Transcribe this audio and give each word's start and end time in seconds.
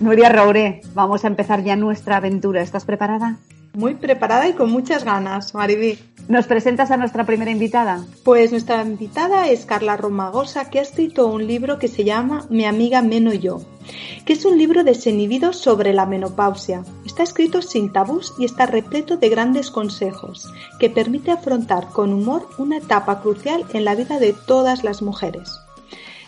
Nuria 0.00 0.30
Roure, 0.30 0.80
vamos 0.94 1.24
a 1.24 1.26
empezar 1.26 1.62
ya 1.62 1.76
nuestra 1.76 2.16
aventura. 2.16 2.62
¿Estás 2.62 2.86
preparada? 2.86 3.36
Muy 3.74 3.96
preparada 3.96 4.48
y 4.48 4.54
con 4.54 4.70
muchas 4.70 5.04
ganas, 5.04 5.54
Mariví. 5.54 5.98
¿Nos 6.26 6.46
presentas 6.46 6.90
a 6.90 6.96
nuestra 6.96 7.26
primera 7.26 7.50
invitada? 7.50 8.02
Pues 8.24 8.50
nuestra 8.50 8.82
invitada 8.82 9.48
es 9.48 9.66
Carla 9.66 9.98
Romagosa, 9.98 10.70
que 10.70 10.78
ha 10.78 10.82
escrito 10.82 11.26
un 11.26 11.46
libro 11.46 11.78
que 11.78 11.86
se 11.86 12.04
llama 12.04 12.46
Mi 12.48 12.64
amiga 12.64 13.02
Meno 13.02 13.34
yo, 13.34 13.60
que 14.24 14.32
es 14.32 14.46
un 14.46 14.56
libro 14.56 14.84
desinhibido 14.84 15.52
sobre 15.52 15.92
la 15.92 16.06
menopausia. 16.06 16.82
Está 17.04 17.22
escrito 17.22 17.60
sin 17.60 17.92
tabús 17.92 18.32
y 18.38 18.46
está 18.46 18.64
repleto 18.64 19.18
de 19.18 19.28
grandes 19.28 19.70
consejos, 19.70 20.50
que 20.78 20.88
permite 20.88 21.30
afrontar 21.30 21.88
con 21.90 22.14
humor 22.14 22.48
una 22.56 22.78
etapa 22.78 23.20
crucial 23.20 23.66
en 23.74 23.84
la 23.84 23.94
vida 23.94 24.18
de 24.18 24.32
todas 24.32 24.82
las 24.82 25.02
mujeres. 25.02 25.59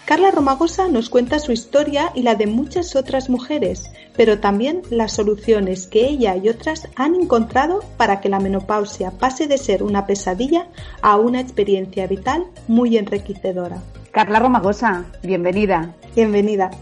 Carla 0.05 0.33
Romagosa 0.33 0.89
nos 0.89 1.08
cuenta 1.08 1.39
su 1.39 1.53
historia 1.53 2.11
y 2.14 2.22
la 2.22 2.34
de 2.34 2.48
muchas 2.48 2.97
otras 2.97 3.31
mujeres, 3.31 3.91
pero 4.17 4.41
también 4.41 4.83
las 4.91 5.12
soluciones 5.12 5.86
que 5.86 6.06
ella 6.06 6.36
y 6.36 6.48
otras 6.48 6.89
han 6.97 7.14
encontrado 7.14 7.81
para 7.97 8.20
que 8.20 8.28
la 8.28 8.41
menopausia 8.41 9.12
pase 9.12 9.47
de 9.47 9.58
ser 9.58 9.84
una 9.84 10.05
pesadilla 10.05 10.67
a 11.03 11.17
una 11.17 11.41
experiencia 11.41 12.08
vital 12.08 12.45
muy 12.67 12.98
enriquecedora. 12.98 13.80
Carla 14.11 14.41
Romagosa, 14.41 15.05
bienvenida. 15.23 15.95
Bienvenida. 16.17 16.73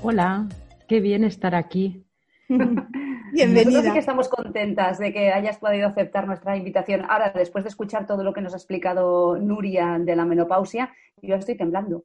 Hola, 0.00 0.46
qué 0.86 1.00
bien 1.00 1.24
estar 1.24 1.56
aquí. 1.56 2.06
Bienvenida. 2.48 3.64
Nosotros 3.64 3.84
sí 3.84 3.92
que 3.92 3.98
estamos 3.98 4.28
contentas 4.28 4.98
de 4.98 5.10
que 5.10 5.32
hayas 5.32 5.56
podido 5.56 5.88
aceptar 5.88 6.26
nuestra 6.26 6.54
invitación. 6.54 7.02
Ahora, 7.08 7.32
después 7.34 7.64
de 7.64 7.70
escuchar 7.70 8.06
todo 8.06 8.22
lo 8.22 8.34
que 8.34 8.42
nos 8.42 8.52
ha 8.52 8.58
explicado 8.58 9.38
Nuria 9.38 9.98
de 9.98 10.14
la 10.14 10.26
menopausia, 10.26 10.92
yo 11.22 11.34
estoy 11.36 11.56
temblando. 11.56 12.04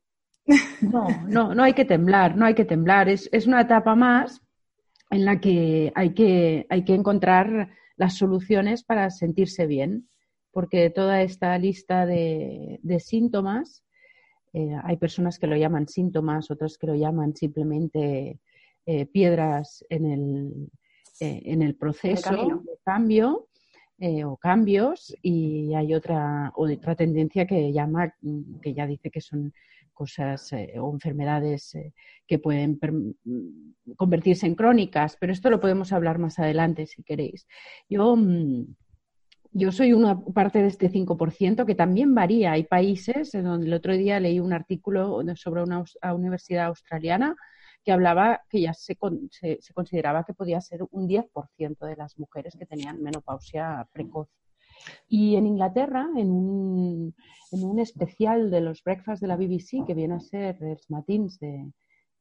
No, 0.82 1.08
no, 1.28 1.56
no 1.56 1.64
hay 1.64 1.74
que 1.74 1.86
temblar, 1.86 2.38
no 2.38 2.46
hay 2.46 2.54
que 2.54 2.66
temblar. 2.66 3.10
Es, 3.10 3.30
una 3.48 3.62
etapa 3.62 3.96
más 3.96 4.42
en 5.10 5.26
la 5.26 5.40
que 5.40 5.92
hay, 5.96 6.14
que 6.14 6.66
hay 6.70 6.84
que 6.84 6.94
encontrar 6.94 7.70
las 7.96 8.16
soluciones 8.16 8.84
para 8.84 9.10
sentirse 9.10 9.66
bien, 9.68 10.08
porque 10.52 10.90
toda 10.90 11.22
esta 11.22 11.58
lista 11.58 12.06
de, 12.06 12.80
síntomas, 13.00 13.84
eh, 14.54 14.76
hay 14.84 14.98
personas 14.98 15.40
que 15.40 15.48
lo 15.48 15.56
llaman 15.56 15.88
síntomas, 15.88 16.50
otras 16.50 16.78
que 16.78 16.88
lo 16.88 16.96
llaman 16.96 17.36
simplemente 17.36 18.40
eh, 18.86 19.06
piedras 19.08 19.84
en 19.90 20.06
el, 20.06 20.72
eh, 21.20 21.42
en 21.46 21.62
el 21.62 21.76
proceso 21.76 22.32
de 22.32 22.78
cambio. 22.84 23.48
o 24.26 24.38
cambios 24.38 25.16
y 25.24 25.74
hay 25.74 25.96
otra, 25.96 26.54
otra 26.56 26.96
tendencia 26.96 27.48
que 27.48 27.74
llama 27.74 28.14
que 28.62 28.74
ya 28.76 28.86
dice 28.86 29.10
que 29.10 29.22
son 29.22 29.52
cosas 29.98 30.54
eh, 30.54 30.76
o 30.80 30.94
enfermedades 30.94 31.74
eh, 31.74 31.94
que 32.28 32.38
pueden 32.38 32.80
convertirse 33.96 34.46
en 34.46 34.54
crónicas, 34.54 35.18
pero 35.20 35.34
esto 35.34 35.50
lo 35.50 35.60
podemos 35.60 35.92
hablar 35.92 36.20
más 36.20 36.38
adelante 36.38 36.86
si 36.86 37.02
queréis. 37.02 37.48
Yo, 37.90 38.16
mm, 38.16 38.76
yo 39.54 39.72
soy 39.72 39.94
una 39.94 40.20
parte 40.20 40.62
de 40.62 40.68
este 40.68 40.90
5% 40.92 41.66
que 41.66 41.74
también 41.74 42.14
varía. 42.14 42.52
Hay 42.52 42.66
países 42.66 43.34
en 43.34 43.46
donde 43.46 43.66
el 43.66 43.74
otro 43.74 43.94
día 43.98 44.20
leí 44.20 44.40
un 44.40 44.54
artículo 44.54 45.20
sobre 45.36 45.64
una 45.64 45.84
universidad 46.14 46.68
australiana 46.68 47.36
que 47.84 47.92
hablaba 47.92 48.42
que 48.50 48.62
ya 48.62 48.74
se, 48.74 48.96
se, 49.32 49.58
se 49.60 49.74
consideraba 49.74 50.24
que 50.26 50.34
podía 50.34 50.62
ser 50.62 50.82
un 50.92 51.08
10% 51.08 51.88
de 51.88 51.96
las 51.96 52.20
mujeres 52.20 52.56
que 52.60 52.68
tenían 52.68 53.02
menopausia 53.02 53.88
precoz. 53.92 54.30
Y 55.08 55.36
en 55.36 55.48
Inglaterra, 55.48 56.08
en 56.16 56.32
un, 56.32 57.16
en 57.52 57.64
un 57.64 57.80
especial 57.80 58.52
de 58.52 58.62
los 58.62 58.84
breakfasts 58.84 59.22
de 59.22 59.28
la 59.28 59.38
BBC, 59.38 59.86
que 59.86 59.94
viene 59.94 60.16
a 60.16 60.20
ser 60.20 60.58
el 60.62 60.80
matins 60.90 61.40
de, 61.40 61.72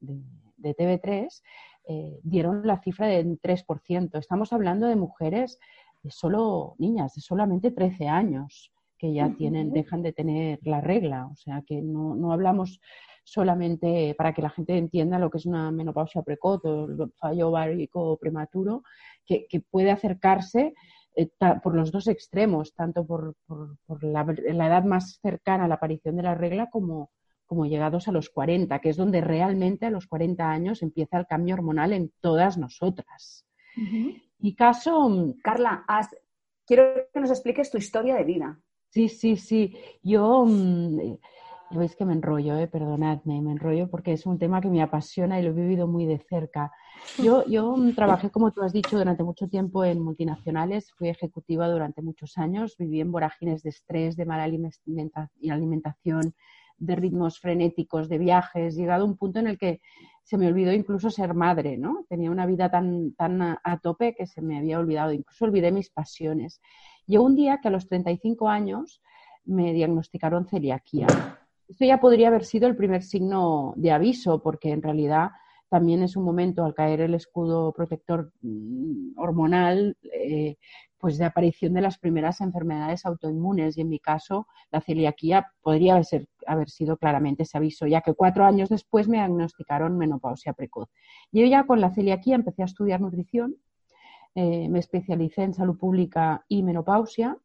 de, 0.00 0.77
TV3, 0.77 1.43
eh, 1.89 2.19
dieron 2.22 2.67
la 2.67 2.81
cifra 2.81 3.06
de 3.06 3.25
3%. 3.25 4.19
Estamos 4.19 4.53
hablando 4.53 4.87
de 4.87 4.97
mujeres 4.97 5.59
de 6.03 6.11
solo 6.11 6.75
niñas, 6.78 7.15
de 7.15 7.21
solamente 7.21 7.71
13 7.71 8.09
años 8.09 8.73
que 8.99 9.12
ya 9.12 9.31
tienen, 9.34 9.73
dejan 9.73 10.03
de 10.03 10.12
tener 10.12 10.59
la 10.62 10.81
regla. 10.81 11.27
O 11.27 11.37
sea 11.37 11.62
que 11.67 11.83
no, 11.83 12.15
no 12.15 12.33
hablamos 12.33 12.81
solamente 13.25 14.15
para 14.17 14.33
que 14.33 14.41
la 14.41 14.50
gente 14.50 14.78
entienda 14.78 15.19
lo 15.19 15.31
que 15.31 15.38
es 15.38 15.47
una 15.47 15.71
menopausia 15.73 16.23
precoz 16.23 16.65
o 16.65 16.84
el 16.87 17.12
fallo 17.17 17.49
ovárico 17.49 18.17
prematuro, 18.19 18.84
que, 19.27 19.47
que 19.49 19.61
puede 19.61 19.91
acercarse 19.91 20.75
eh, 21.16 21.31
por 21.62 21.75
los 21.75 21.91
dos 21.91 22.09
extremos, 22.09 22.75
tanto 22.75 23.06
por, 23.06 23.34
la, 24.03 24.21
edad 24.22 24.84
más 24.84 25.19
cercana 25.22 25.65
a 25.65 25.69
la 25.69 25.77
aparición 25.77 26.16
de 26.16 26.22
la 26.22 26.34
regla 26.34 26.69
como, 26.69 27.10
como 27.47 27.65
llegados 27.65 28.06
a 28.06 28.12
los 28.12 28.28
40, 28.28 28.78
que 28.81 28.91
es 28.91 28.97
donde 28.97 29.22
realmente 29.22 29.87
a 29.87 29.91
los 29.91 30.06
40 30.06 30.49
años 30.49 30.82
empieza 30.82 31.19
el 31.19 31.26
cambio 31.26 31.55
hormonal 31.55 31.94
en 31.94 32.12
todas 32.21 32.59
nosotras. 32.59 33.47
Y 34.38 34.55
caso... 34.55 35.09
Mm, 35.09 35.41
Carla, 35.43 35.87
quiero 36.66 36.84
que 37.12 37.21
nos 37.21 37.31
expliques 37.31 37.71
tu 37.71 37.78
historia 37.78 38.16
de 38.16 38.25
vida. 38.25 38.60
Sí, 38.91 39.09
sí, 39.09 39.37
sí. 39.37 39.75
Yo... 40.03 40.44
Mm, 40.47 41.16
ya 41.71 41.78
veis 41.78 41.97
que 41.97 42.04
me 42.04 42.12
enrollo, 42.12 42.56
eh, 42.56 42.69
perdonadme, 42.69 43.43
me 43.43 43.53
enrollo 43.53 43.88
porque 43.91 44.12
es 44.12 44.27
un 44.27 44.38
tema 44.38 44.60
que 44.60 44.69
me 44.69 44.82
apasiona 44.82 45.41
y 45.41 45.43
lo 45.43 45.50
he 45.50 45.53
vivido 45.53 45.87
muy 45.87 46.06
de 46.06 46.19
cerca. 46.19 46.72
Yo, 47.19 47.44
yo 47.47 47.75
trabajé, 47.94 48.31
como 48.31 48.53
tú 48.53 48.62
has 48.62 48.72
dicho, 48.72 48.97
durante 48.97 49.25
mucho 49.25 49.49
tiempo 49.49 49.84
en 49.84 50.00
multinacionales, 50.00 50.93
fui 50.93 51.09
ejecutiva 51.09 51.69
durante 51.69 52.03
muchos 52.03 52.38
años, 52.38 52.76
viví 52.78 53.00
en 53.00 53.10
vorágines 53.10 53.62
de 53.62 53.71
estrés, 53.71 54.16
de 54.16 54.26
mala 54.26 54.44
alimentación, 54.44 56.34
de 56.78 56.97
ritmos 56.97 57.41
frenéticos, 57.41 58.09
de 58.09 58.19
viajes, 58.19 58.76
llegado 58.76 59.03
a 59.05 59.06
un 59.06 59.16
punto 59.16 59.41
en 59.41 59.49
el 59.49 59.59
que 59.59 59.81
se 60.22 60.38
me 60.38 60.47
olvidó 60.47 60.72
incluso 60.72 61.10
ser 61.10 61.34
madre, 61.34 61.78
¿no? 61.78 62.05
Tenía 62.09 62.31
una 62.31 62.47
vida 62.47 62.71
tan, 62.71 63.12
tan 63.15 63.41
a 63.43 63.78
tope 63.82 64.15
que 64.15 64.26
se 64.26 64.43
me 64.43 64.59
había 64.59 64.78
olvidado, 64.78 65.12
incluso 65.12 65.44
olvidé 65.44 65.72
mis 65.72 65.91
pasiones. 65.91 66.60
Llegó 67.06 67.25
un 67.25 67.35
día 67.35 67.61
que 67.61 67.69
a 67.69 67.70
los 67.70 67.88
35 67.88 68.49
años 68.49 69.02
me 69.44 69.73
diagnosticaron 69.73 70.46
celiaquía 70.46 71.06
esto 71.68 71.84
ya 71.84 71.98
podría 71.98 72.28
haber 72.28 72.44
sido 72.44 72.68
el 72.68 72.76
primer 72.76 73.02
signo 73.02 73.74
de 73.76 73.90
aviso, 73.90 74.42
porque 74.42 74.70
en 74.70 74.82
realidad 74.82 75.30
también 75.68 76.02
es 76.02 76.16
un 76.16 76.24
momento 76.24 76.64
al 76.64 76.74
caer 76.74 77.00
el 77.00 77.14
escudo 77.14 77.72
protector 77.72 78.32
mm, 78.40 79.18
hormonal, 79.18 79.96
eh, 80.12 80.56
pues 80.98 81.18
de 81.18 81.24
aparición 81.24 81.74
de 81.74 81.82
las 81.82 81.98
primeras 81.98 82.40
enfermedades 82.40 83.04
autoinmunes 83.04 83.76
y 83.76 83.80
en 83.82 83.88
mi 83.88 83.98
caso 83.98 84.46
la 84.70 84.80
celiaquía 84.80 85.46
podría 85.60 85.94
haber, 85.94 86.28
haber 86.46 86.70
sido 86.70 86.96
claramente 86.96 87.42
ese 87.42 87.58
aviso, 87.58 87.86
ya 87.86 88.00
que 88.00 88.14
cuatro 88.14 88.44
años 88.44 88.68
después 88.68 89.08
me 89.08 89.18
diagnosticaron 89.18 89.98
menopausia 89.98 90.52
precoz. 90.52 90.88
Yo 91.32 91.44
ya 91.46 91.64
con 91.64 91.80
la 91.80 91.90
celiaquía 91.90 92.36
empecé 92.36 92.62
a 92.62 92.66
estudiar 92.66 93.00
nutrición, 93.00 93.56
eh, 94.34 94.68
me 94.68 94.78
especialicé 94.78 95.42
en 95.42 95.54
salud 95.54 95.78
pública 95.78 96.44
y 96.48 96.62
menopausia 96.62 97.36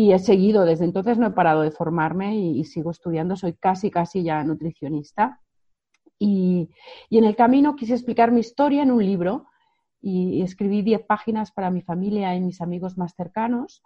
y 0.00 0.14
he 0.14 0.18
seguido, 0.18 0.64
desde 0.64 0.86
entonces 0.86 1.18
no 1.18 1.26
he 1.26 1.32
parado 1.32 1.60
de 1.60 1.70
formarme 1.70 2.34
y, 2.34 2.64
sigo 2.64 2.90
estudiando, 2.90 3.36
soy 3.36 3.52
casi, 3.52 3.90
casi 3.90 4.22
ya 4.22 4.42
nutricionista. 4.44 5.40
Y, 6.18 6.70
en 7.10 7.24
el 7.24 7.36
camino 7.36 7.76
quise 7.76 7.92
explicar 7.92 8.32
mi 8.32 8.40
historia 8.40 8.82
en 8.82 8.92
un 8.92 9.04
libro 9.04 9.44
y 10.00 10.40
escribí 10.40 10.80
10 10.80 11.02
páginas 11.02 11.52
para 11.52 11.70
mi 11.70 11.82
familia 11.82 12.34
y 12.34 12.40
mis 12.40 12.62
amigos 12.62 12.96
más 12.96 13.14
cercanos, 13.14 13.82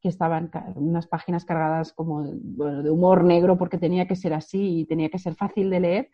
que 0.00 0.08
estaban 0.08 0.50
unas 0.74 1.06
páginas 1.06 1.44
cargadas 1.44 1.92
como 1.92 2.24
de 2.24 2.90
humor 2.90 3.22
negro 3.22 3.56
porque 3.56 3.78
tenía 3.78 4.08
que 4.08 4.16
ser 4.16 4.34
así 4.34 4.80
y 4.80 4.84
tenía 4.84 5.10
que 5.10 5.20
ser 5.20 5.36
fácil 5.36 5.70
de 5.70 5.78
leer. 5.78 6.10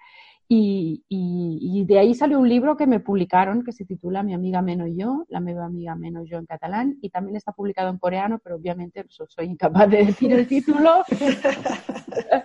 Y, 0.51 1.85
de 1.87 1.99
ahí 1.99 2.15
salió 2.15 2.39
un 2.39 2.49
libro 2.49 2.77
que 2.77 2.87
me 2.87 3.01
publicaron 3.01 3.65
que 3.65 3.73
se 3.73 3.85
titula 3.85 4.23
Mi 4.23 4.33
amiga 4.33 4.63
menos 4.63 4.89
yo, 4.95 5.27
la 5.29 5.41
meva 5.41 5.67
amiga 5.67 5.95
menos 5.95 6.27
yo 6.29 6.39
en 6.39 6.47
catalán, 6.47 6.99
y 7.03 7.11
también 7.11 7.37
está 7.37 7.53
publicado 7.53 7.91
en 7.91 7.99
coreano, 7.99 8.41
pero 8.43 8.57
obviamente 8.57 9.05
soy 9.09 9.47
incapaz 9.47 9.91
de 9.91 10.07
decir 10.07 10.33
el 10.33 10.47
título. 10.47 11.05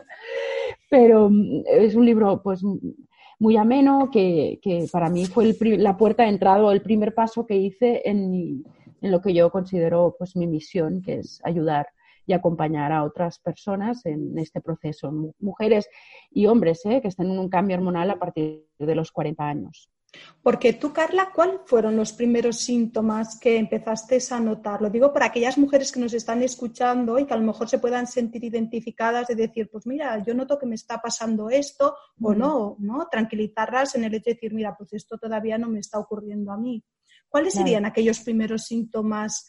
pero 0.89 1.29
mm, 1.29 1.63
es 1.65 1.95
un 1.95 2.05
libro 2.05 2.41
pues 2.43 2.61
muy 3.39 3.55
ameno 3.55 4.09
que, 4.11 4.59
para 4.91 5.09
mí 5.09 5.25
fue 5.25 5.55
la 5.77 5.95
puerta 5.95 6.23
de 6.23 6.29
entrada 6.29 6.63
o 6.63 6.71
el 6.71 6.81
primer 6.81 7.13
paso 7.13 7.45
que 7.45 7.55
hice 7.55 8.01
en, 8.03 8.65
en 9.01 9.11
lo 9.11 9.21
que 9.21 9.33
yo 9.33 9.49
considero 9.49 10.15
pues 10.17 10.35
mi 10.35 10.47
misión, 10.47 11.01
que 11.01 11.19
es 11.19 11.39
ayudar 11.45 11.87
y 12.25 12.33
acompañar 12.33 12.91
a 12.91 13.03
otras 13.03 13.39
personas 13.39 14.05
en 14.05 14.37
este 14.37 14.61
proceso, 14.61 15.11
mujeres 15.39 15.89
y 16.31 16.45
hombres 16.45 16.81
¿eh? 16.85 17.01
que 17.01 17.09
estén 17.09 17.31
en 17.31 17.39
un 17.39 17.49
cambio 17.49 17.77
hormonal 17.77 18.09
a 18.11 18.19
partir 18.19 18.67
de 18.77 18.95
los 18.95 19.11
40 19.11 19.43
años. 19.43 19.89
Porque 20.41 20.73
tú, 20.73 20.93
Carla, 20.93 21.31
¿cuáles 21.33 21.61
fueron 21.65 21.95
los 21.95 22.13
primeros 22.13 22.57
síntomas 22.57 23.39
que 23.39 23.57
empezaste 23.57 24.19
a 24.31 24.39
notar? 24.39 24.81
Lo 24.81 24.89
digo 24.89 25.11
para 25.11 25.27
aquellas 25.27 25.57
mujeres 25.57 25.91
que 25.91 25.99
nos 25.99 26.13
están 26.13 26.43
escuchando 26.43 27.17
y 27.17 27.25
que 27.25 27.33
a 27.33 27.37
lo 27.37 27.43
mejor 27.43 27.69
se 27.69 27.79
puedan 27.79 28.05
sentir 28.05 28.43
identificadas 28.43 29.27
de 29.27 29.35
decir, 29.35 29.69
pues 29.71 29.87
mira, 29.87 30.21
yo 30.23 30.33
noto 30.33 30.59
que 30.59 30.65
me 30.65 30.75
está 30.75 31.01
pasando 31.01 31.49
esto 31.49 31.95
o 32.21 32.35
no, 32.35 32.75
¿no? 32.79 33.07
Tranquilizarlas 33.09 33.95
en 33.95 34.03
el 34.03 34.13
hecho 34.13 34.29
de 34.29 34.33
decir, 34.35 34.53
mira, 34.53 34.75
pues 34.77 34.93
esto 34.93 35.17
todavía 35.17 35.57
no 35.57 35.69
me 35.69 35.79
está 35.79 35.97
ocurriendo 35.97 36.51
a 36.51 36.57
mí. 36.57 36.83
¿Cuáles 37.27 37.53
serían 37.53 37.85
aquellos 37.85 38.19
primeros 38.19 38.65
síntomas 38.65 39.47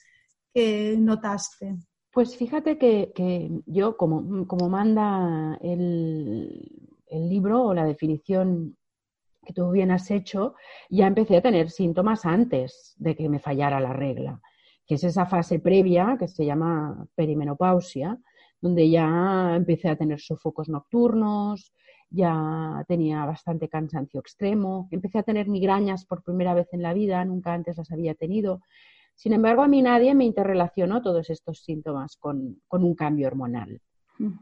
que 0.52 0.96
notaste? 0.98 1.76
Pues 2.14 2.36
fíjate 2.36 2.78
que, 2.78 3.50
yo, 3.66 3.96
como, 3.96 4.22
manda 4.68 5.58
el, 5.60 6.70
libro 7.10 7.64
o 7.64 7.74
la 7.74 7.84
definición 7.84 8.76
que 9.44 9.52
tú 9.52 9.72
bien 9.72 9.90
has 9.90 10.10
hecho, 10.12 10.54
ya 10.88 11.08
empecé 11.08 11.36
a 11.36 11.42
tener 11.42 11.70
síntomas 11.70 12.24
antes 12.24 12.94
de 12.98 13.16
que 13.16 13.28
me 13.28 13.40
fallara 13.40 13.80
la 13.80 13.92
regla, 13.92 14.40
que 14.86 14.94
es 14.94 15.02
esa 15.02 15.26
fase 15.26 15.58
previa 15.58 16.16
que 16.18 16.28
se 16.28 16.46
llama 16.46 17.04
perimenopausia, 17.16 18.16
donde 18.60 18.88
ya 18.88 19.56
empecé 19.56 19.88
a 19.88 19.96
tener 19.96 20.20
sofocos 20.20 20.68
nocturnos, 20.68 21.72
ya 22.10 22.84
tenía 22.86 23.24
bastante 23.24 23.68
cansancio 23.68 24.20
extremo, 24.20 24.88
empecé 24.92 25.18
a 25.18 25.24
tener 25.24 25.48
migrañas 25.48 26.06
por 26.06 26.22
primera 26.22 26.54
vez 26.54 26.72
en 26.72 26.82
la 26.82 26.94
vida, 26.94 27.24
nunca 27.24 27.52
antes 27.52 27.76
las 27.76 27.90
había 27.90 28.14
tenido, 28.14 28.60
sin 29.14 29.32
embargo, 29.32 29.62
a 29.62 29.68
mí 29.68 29.80
nadie 29.82 30.14
me 30.14 30.24
interrelacionó 30.24 31.00
todos 31.00 31.30
estos 31.30 31.62
síntomas 31.62 32.16
con, 32.16 32.60
un 32.70 32.94
cambio 32.94 33.28
hormonal. 33.28 33.80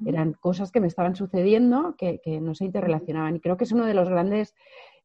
Eran 0.04 0.34
cosas 0.34 0.70
que 0.70 0.80
me 0.80 0.86
estaban 0.86 1.16
sucediendo 1.16 1.94
que, 1.96 2.20
no 2.40 2.54
se 2.54 2.66
interrelacionaban. 2.66 3.36
Y 3.36 3.40
creo 3.40 3.56
que 3.56 3.64
es 3.64 3.72
uno 3.72 3.86
de 3.86 3.94
los 3.94 4.08
grandes 4.08 4.54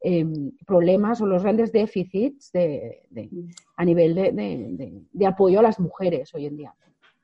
em, 0.02 0.52
problemas 0.66 1.22
o 1.22 1.26
los 1.26 1.44
grandes 1.44 1.72
déficits 1.72 2.52
a 3.78 3.86
nivel 3.86 4.16
de, 4.16 5.26
apoyo 5.26 5.60
a 5.60 5.64
las 5.64 5.80
mujeres 5.80 6.34
hoy 6.34 6.48
en 6.48 6.58
día 6.58 6.74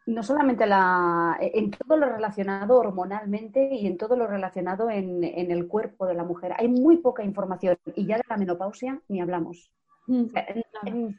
no 0.05 0.21
solamente 0.21 0.65
la, 0.65 1.37
en 1.39 1.71
todo 1.71 1.95
lo 1.95 2.09
relacionado 2.09 2.75
hormonalmente 2.77 3.73
y 3.73 3.87
en 3.87 3.97
todo 3.97 4.17
lo 4.17 4.27
relacionado 4.27 4.89
en, 4.89 5.23
el 5.23 5.67
cuerpo 5.69 6.05
de 6.05 6.13
la 6.13 6.25
mujer. 6.25 6.53
Hay 6.57 6.67
muy 6.67 6.97
poca 6.97 7.23
información 7.23 7.77
y 7.95 8.05
ya 8.05 8.17
de 8.17 8.23
la 8.27 8.35
menopausia 8.35 9.01
ni 9.07 9.21
hablamos. 9.21 9.71
Mm. 10.07 10.25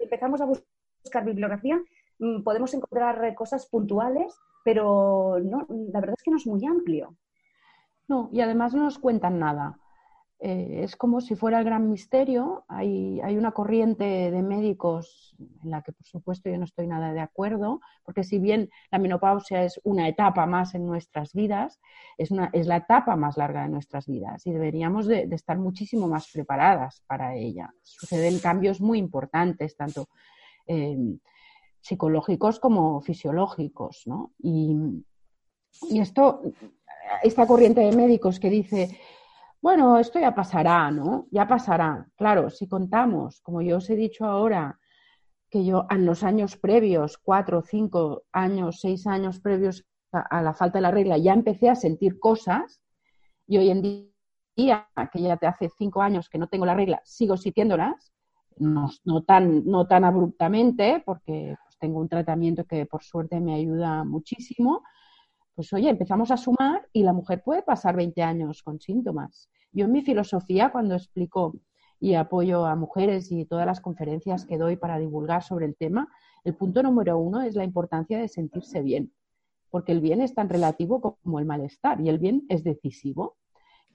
empezamos 0.03 0.43
a 0.43 0.45
buscar 0.45 0.74
buscar 1.05 1.25
bibliografía, 1.25 1.81
mm, 2.19 2.43
podemos 2.43 2.73
encontrar 2.75 3.35
cosas 3.35 3.67
puntuales, 3.67 4.35
pero 4.65 5.39
no, 5.43 5.67
la 5.69 6.01
verdad 6.01 6.17
es 6.17 6.23
que 6.23 6.31
no 6.31 6.39
es 6.39 6.47
muy 6.47 6.65
amplio. 6.65 7.17
No, 8.09 8.29
y 8.33 8.41
además 8.41 8.75
no 8.75 8.83
nos 8.83 8.99
cuentan 8.99 9.39
nada. 9.39 9.79
Eh, 10.41 10.83
es 10.83 10.97
como 10.97 11.21
si 11.21 11.37
fuera 11.37 11.59
el 11.59 11.65
gran 11.65 11.89
misterio. 11.89 12.65
Hay, 12.69 13.21
hay, 13.23 13.39
una 13.39 13.53
corriente 13.53 14.31
de 14.31 14.43
médicos 14.43 15.35
en 15.39 15.71
la 15.71 15.81
que, 15.81 15.93
por 15.93 16.05
supuesto, 16.05 16.51
yo 16.51 16.59
no 16.59 16.65
estoy 16.65 16.87
nada 16.87 17.13
de 17.13 17.21
acuerdo, 17.21 17.81
porque 18.05 18.25
si 18.25 18.39
bien 18.39 18.69
la 18.91 18.99
menopausia 18.99 19.65
es 19.65 19.81
una 19.85 20.07
etapa 20.07 20.45
más 20.45 20.75
en 20.75 20.87
nuestras 20.87 21.33
vidas, 21.33 21.81
es, 22.19 22.31
una, 22.31 22.51
es 22.53 22.67
la 22.67 22.77
etapa 22.77 23.17
más 23.17 23.39
larga 23.39 23.63
de 23.63 23.71
nuestras 23.71 24.07
vidas 24.07 24.47
y 24.47 24.53
deberíamos 24.53 25.07
de, 25.07 25.27
de 25.27 25.35
estar 25.35 25.59
muchísimo 25.59 26.09
más 26.09 26.31
preparadas 26.31 27.03
para 27.07 27.37
ella. 27.37 27.73
Suceden 27.83 28.39
cambios 28.39 28.83
muy 28.83 28.99
importantes, 28.99 29.77
tanto 29.77 30.09
Em, 30.67 31.19
psicológicos 31.85 32.59
como 32.61 33.03
fisiológicos, 33.03 34.05
¿no? 34.07 34.33
Y, 34.39 35.05
esto, 36.01 36.41
esta 37.23 37.47
corriente 37.47 37.83
de 37.83 37.95
médicos 37.95 38.41
que 38.41 38.49
dice, 38.49 38.99
bueno, 39.61 39.99
esto 39.99 40.19
ya 40.19 40.35
pasará, 40.35 40.91
¿no? 40.91 41.27
Ya 41.31 41.47
pasará. 41.47 42.07
Claro, 42.17 42.49
si 42.49 42.69
contamos, 42.69 43.41
como 43.43 43.61
yo 43.61 43.77
os 43.79 43.91
he 43.91 43.97
dicho 43.97 44.25
ahora, 44.25 44.79
que 45.51 45.65
yo 45.65 45.87
en 45.91 46.07
los 46.07 46.23
años 46.23 46.57
previos, 46.57 47.19
cuatro, 47.19 47.63
cinco 47.63 48.23
años, 48.33 48.81
seis 48.81 49.07
años 49.07 49.41
previos 49.41 49.85
a, 50.13 50.41
la 50.43 50.55
falta 50.55 50.79
de 50.79 50.83
la 50.83 50.91
regla, 50.91 51.19
ya 51.19 51.35
empecé 51.35 51.69
a 51.69 51.75
sentir 51.75 52.19
cosas 52.19 52.81
y 53.47 53.59
hoy 53.59 53.71
en 53.71 53.83
día, 54.57 54.89
que 55.13 55.21
ya 55.21 55.37
te 55.37 55.47
hace 55.47 55.69
cinco 55.77 56.01
años 56.01 56.31
que 56.31 56.39
no 56.39 56.49
tengo 56.49 56.65
la 56.65 56.75
regla, 56.75 57.03
sigo 57.05 57.37
sintiéndolas, 57.37 58.14
no, 58.59 58.91
tan, 59.27 59.65
no 59.67 59.87
tan 59.87 60.05
abruptamente, 60.05 61.03
porque 61.05 61.57
pues, 61.65 61.79
tengo 61.79 62.01
un 62.01 62.09
tratamiento 62.09 62.65
que 62.65 62.87
por 62.87 63.03
suerte 63.03 63.41
me 63.41 63.55
ayuda 63.55 64.05
muchísimo, 64.05 64.83
pues 65.55 65.73
oye, 65.73 65.89
empezamos 65.89 66.31
a 66.31 66.37
sumar 66.37 66.89
y 66.93 67.03
la 67.03 67.13
mujer 67.13 67.43
puede 67.43 67.63
pasar 67.63 67.97
20 67.97 68.23
años 68.23 68.63
con 68.63 68.81
síntomas. 68.81 69.49
Yo 69.73 69.85
en 69.87 69.93
mi 69.93 70.03
filosofía, 70.03 70.71
cuando 70.73 70.95
explico 70.95 71.55
y 72.01 72.15
apoyo 72.15 72.67
a 72.67 72.75
mujeres 72.75 73.31
y 73.31 73.45
todas 73.45 73.67
las 73.67 73.81
conferencias 73.81 74.45
que 74.45 74.59
doy 74.59 74.77
para 74.77 74.99
divulgar 74.99 75.43
sobre 75.43 75.67
el 75.67 75.77
tema, 75.77 76.09
el 76.43 76.55
punto 76.55 76.83
número 76.83 77.19
uno 77.19 77.41
es 77.41 77.55
la 77.55 77.65
importancia 77.65 78.19
de 78.19 78.29
sentirse 78.29 78.83
bien, 78.83 79.13
porque 79.71 79.93
el 79.93 80.01
bien 80.01 80.21
es 80.21 80.35
tan 80.35 80.49
relativo 80.49 81.19
como 81.23 81.39
el 81.39 81.47
malestar 81.47 82.01
y 82.01 82.09
el 82.09 82.19
bien 82.19 82.45
es 82.49 82.65
decisivo. 82.65 83.37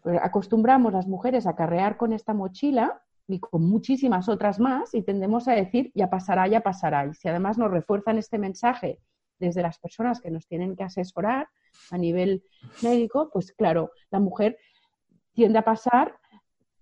Pues 0.02 0.18
acostumbramos 0.22 0.94
las 0.94 1.08
mujeres 1.08 1.46
a 1.46 1.56
carrear 1.56 1.98
con 1.98 2.14
esta 2.14 2.34
mochila 2.34 3.02
y 3.30 3.40
con 3.40 3.64
muchísimas 3.64 4.28
otras 4.28 4.60
más 4.60 4.94
y 4.96 5.04
tendemos 5.04 5.48
a 5.48 5.54
decir 5.54 5.92
ya 5.94 6.10
pasará, 6.10 6.48
ya 6.48 6.62
pasará. 6.62 7.06
Y 7.06 7.14
si 7.14 7.30
además 7.30 7.58
nos 7.60 7.70
refuerzan 7.70 8.18
este 8.18 8.40
mensaje 8.40 9.00
desde 9.38 9.62
las 9.62 9.78
personas 9.78 10.20
que 10.20 10.32
nos 10.32 10.48
tienen 10.48 10.76
que 10.76 10.84
asesorar 10.84 11.48
a 11.92 11.98
nivel 11.98 12.44
médico, 12.82 13.30
pues 13.32 13.54
claro, 13.54 13.92
la 14.10 14.20
mujer 14.20 14.58
tiende 15.34 15.60
a 15.60 15.64
pasar, 15.64 16.18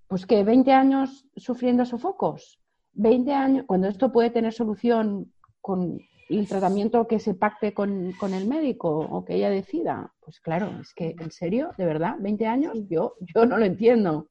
pues 0.07 0.25
que 0.25 0.43
20 0.45 0.71
años 0.71 1.27
sufriendo 1.35 1.85
sofocos, 1.85 2.59
20 2.93 3.33
años, 3.33 3.65
cuando 3.67 3.89
esto 3.89 4.11
puede 4.11 4.29
tener 4.29 4.53
solución 4.53 5.33
con 5.59 5.99
el 6.29 6.47
tratamiento 6.47 7.07
que 7.07 7.19
se 7.19 7.35
pacte 7.35 7.73
con, 7.73 8.13
con, 8.13 8.33
el 8.33 8.47
médico 8.47 8.89
o 8.89 9.25
que 9.25 9.35
ella 9.35 9.49
decida, 9.49 10.13
pues 10.21 10.39
claro, 10.39 10.71
es 10.81 10.93
que 10.93 11.13
en 11.19 11.31
serio, 11.31 11.71
de 11.77 11.85
verdad, 11.85 12.15
20 12.19 12.47
años, 12.47 12.77
yo, 12.89 13.15
yo 13.19 13.45
no 13.45 13.57
lo 13.57 13.65
entiendo. 13.65 14.29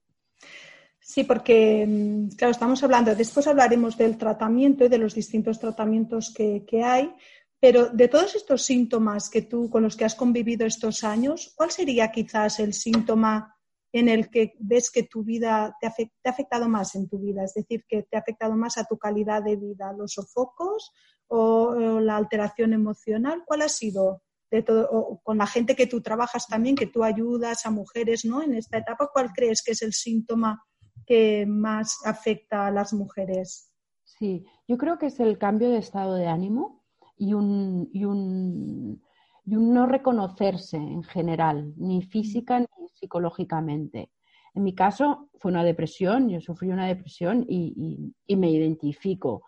Sí, 1.09 1.23
porque, 1.23 1.87
mm, 1.87 2.31
claro, 2.37 2.51
estamos 2.51 2.83
hablando, 2.83 3.15
después 3.15 3.47
hablaremos 3.47 3.97
del 3.97 4.19
tratamiento 4.19 4.85
y 4.85 4.89
de 4.89 4.99
los 4.99 5.15
distintos 5.15 5.61
tratamientos 5.61 6.35
que, 6.35 6.83
hay, 6.83 7.15
pero 7.61 7.91
de 7.91 8.09
todos 8.09 8.35
estos 8.35 8.63
síntomas 8.63 9.31
que 9.31 9.43
tú, 9.43 9.71
con 9.71 9.85
los 9.85 9.97
que 9.97 10.05
has 10.05 10.17
convivido 10.17 10.67
estos 10.67 11.05
años, 11.05 11.53
¿cuál 11.57 11.71
sería 11.71 12.11
quizás 12.11 12.59
el 12.59 12.75
síntoma 12.75 13.57
en 13.93 14.09
el 14.09 14.31
que 14.31 14.55
ves 14.59 14.91
que 14.91 15.05
tu 15.05 15.23
vida 15.23 15.77
te, 15.81 15.87
ha 15.87 16.29
afectado 16.29 16.69
más 16.69 16.97
en 16.97 17.09
tu 17.09 17.21
vida? 17.21 17.45
Es 17.45 17.55
decir, 17.55 17.85
que 17.89 18.03
te 18.03 18.17
ha 18.17 18.21
afectado 18.21 18.57
más 18.57 18.77
a 18.77 18.85
tu 18.85 18.99
calidad 18.99 19.45
de 19.45 19.55
vida, 19.55 19.93
los 19.97 20.15
sofocos 20.15 20.91
o, 21.29 21.69
o 21.69 22.01
la 22.01 22.17
alteración 22.17 22.73
emocional. 22.73 23.45
¿Cuál 23.47 23.63
ha 23.63 23.69
sido 23.69 24.23
de 24.51 24.63
todo, 24.63 24.89
o 24.91 25.21
con 25.23 25.39
la 25.39 25.47
gente 25.47 25.77
que 25.77 25.87
tú 25.87 26.01
trabajas 26.01 26.49
también, 26.49 26.75
que 26.75 26.89
tú 26.89 27.05
ayudas 27.05 27.65
a 27.65 27.71
mujeres 27.71 28.25
¿no? 28.25 28.43
en 28.43 28.55
esta 28.55 28.79
etapa? 28.79 29.09
¿Cuál 29.13 29.31
crees 29.33 29.63
que 29.63 29.71
es 29.71 29.83
el 29.83 29.93
síntoma? 29.93 30.67
Que 31.07 31.47
más 31.47 32.05
afecta 32.05 32.67
a 32.67 32.71
las 32.71 32.93
mujeres? 32.93 33.73
Sí, 34.19 34.47
yo 34.67 34.79
creo 34.79 34.99
que 34.99 35.07
es 35.07 35.21
el 35.21 35.37
cambio 35.39 35.71
de 35.71 35.79
estado 35.79 36.15
de 36.15 36.27
ánimo 36.27 36.83
y 37.17 37.35
un, 37.35 37.89
y 37.93 38.05
un, 38.05 39.03
no 39.45 39.87
reconocerse 39.87 40.77
en 40.77 41.03
general, 41.03 41.75
ni 41.77 42.03
física 42.03 42.61
ni 42.61 42.89
psicológicamente. 42.95 44.11
En 44.55 44.63
mi 44.63 44.75
caso 44.75 45.29
fue 45.39 45.51
una 45.51 45.65
depresión, 45.65 46.29
yo 46.29 46.41
sufrí 46.41 46.71
una 46.71 46.87
depresión 46.87 47.45
y, 47.49 48.15
me 48.37 48.51
identifico 48.51 49.43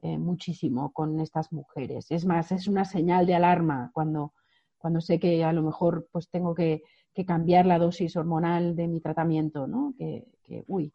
eh, 0.00 0.16
muchísimo 0.18 0.92
con 0.92 1.20
estas 1.20 1.52
mujeres. 1.52 2.10
Es 2.10 2.24
más, 2.24 2.50
es 2.52 2.66
una 2.66 2.84
señal 2.84 3.26
de 3.26 3.34
alarma 3.34 3.90
cuando, 3.92 4.32
cuando 4.78 5.00
sé 5.00 5.18
que 5.18 5.44
a 5.44 5.52
lo 5.52 5.62
mejor 5.62 6.08
pues 6.10 6.30
tengo 6.30 6.54
que, 6.54 6.82
cambiar 7.26 7.64
la 7.64 7.78
dosis 7.78 8.16
hormonal 8.16 8.74
de 8.74 8.88
mi 8.88 9.00
tratamiento, 9.00 9.68
¿no? 9.68 9.94
Que 9.96 10.26
uy, 10.66 10.92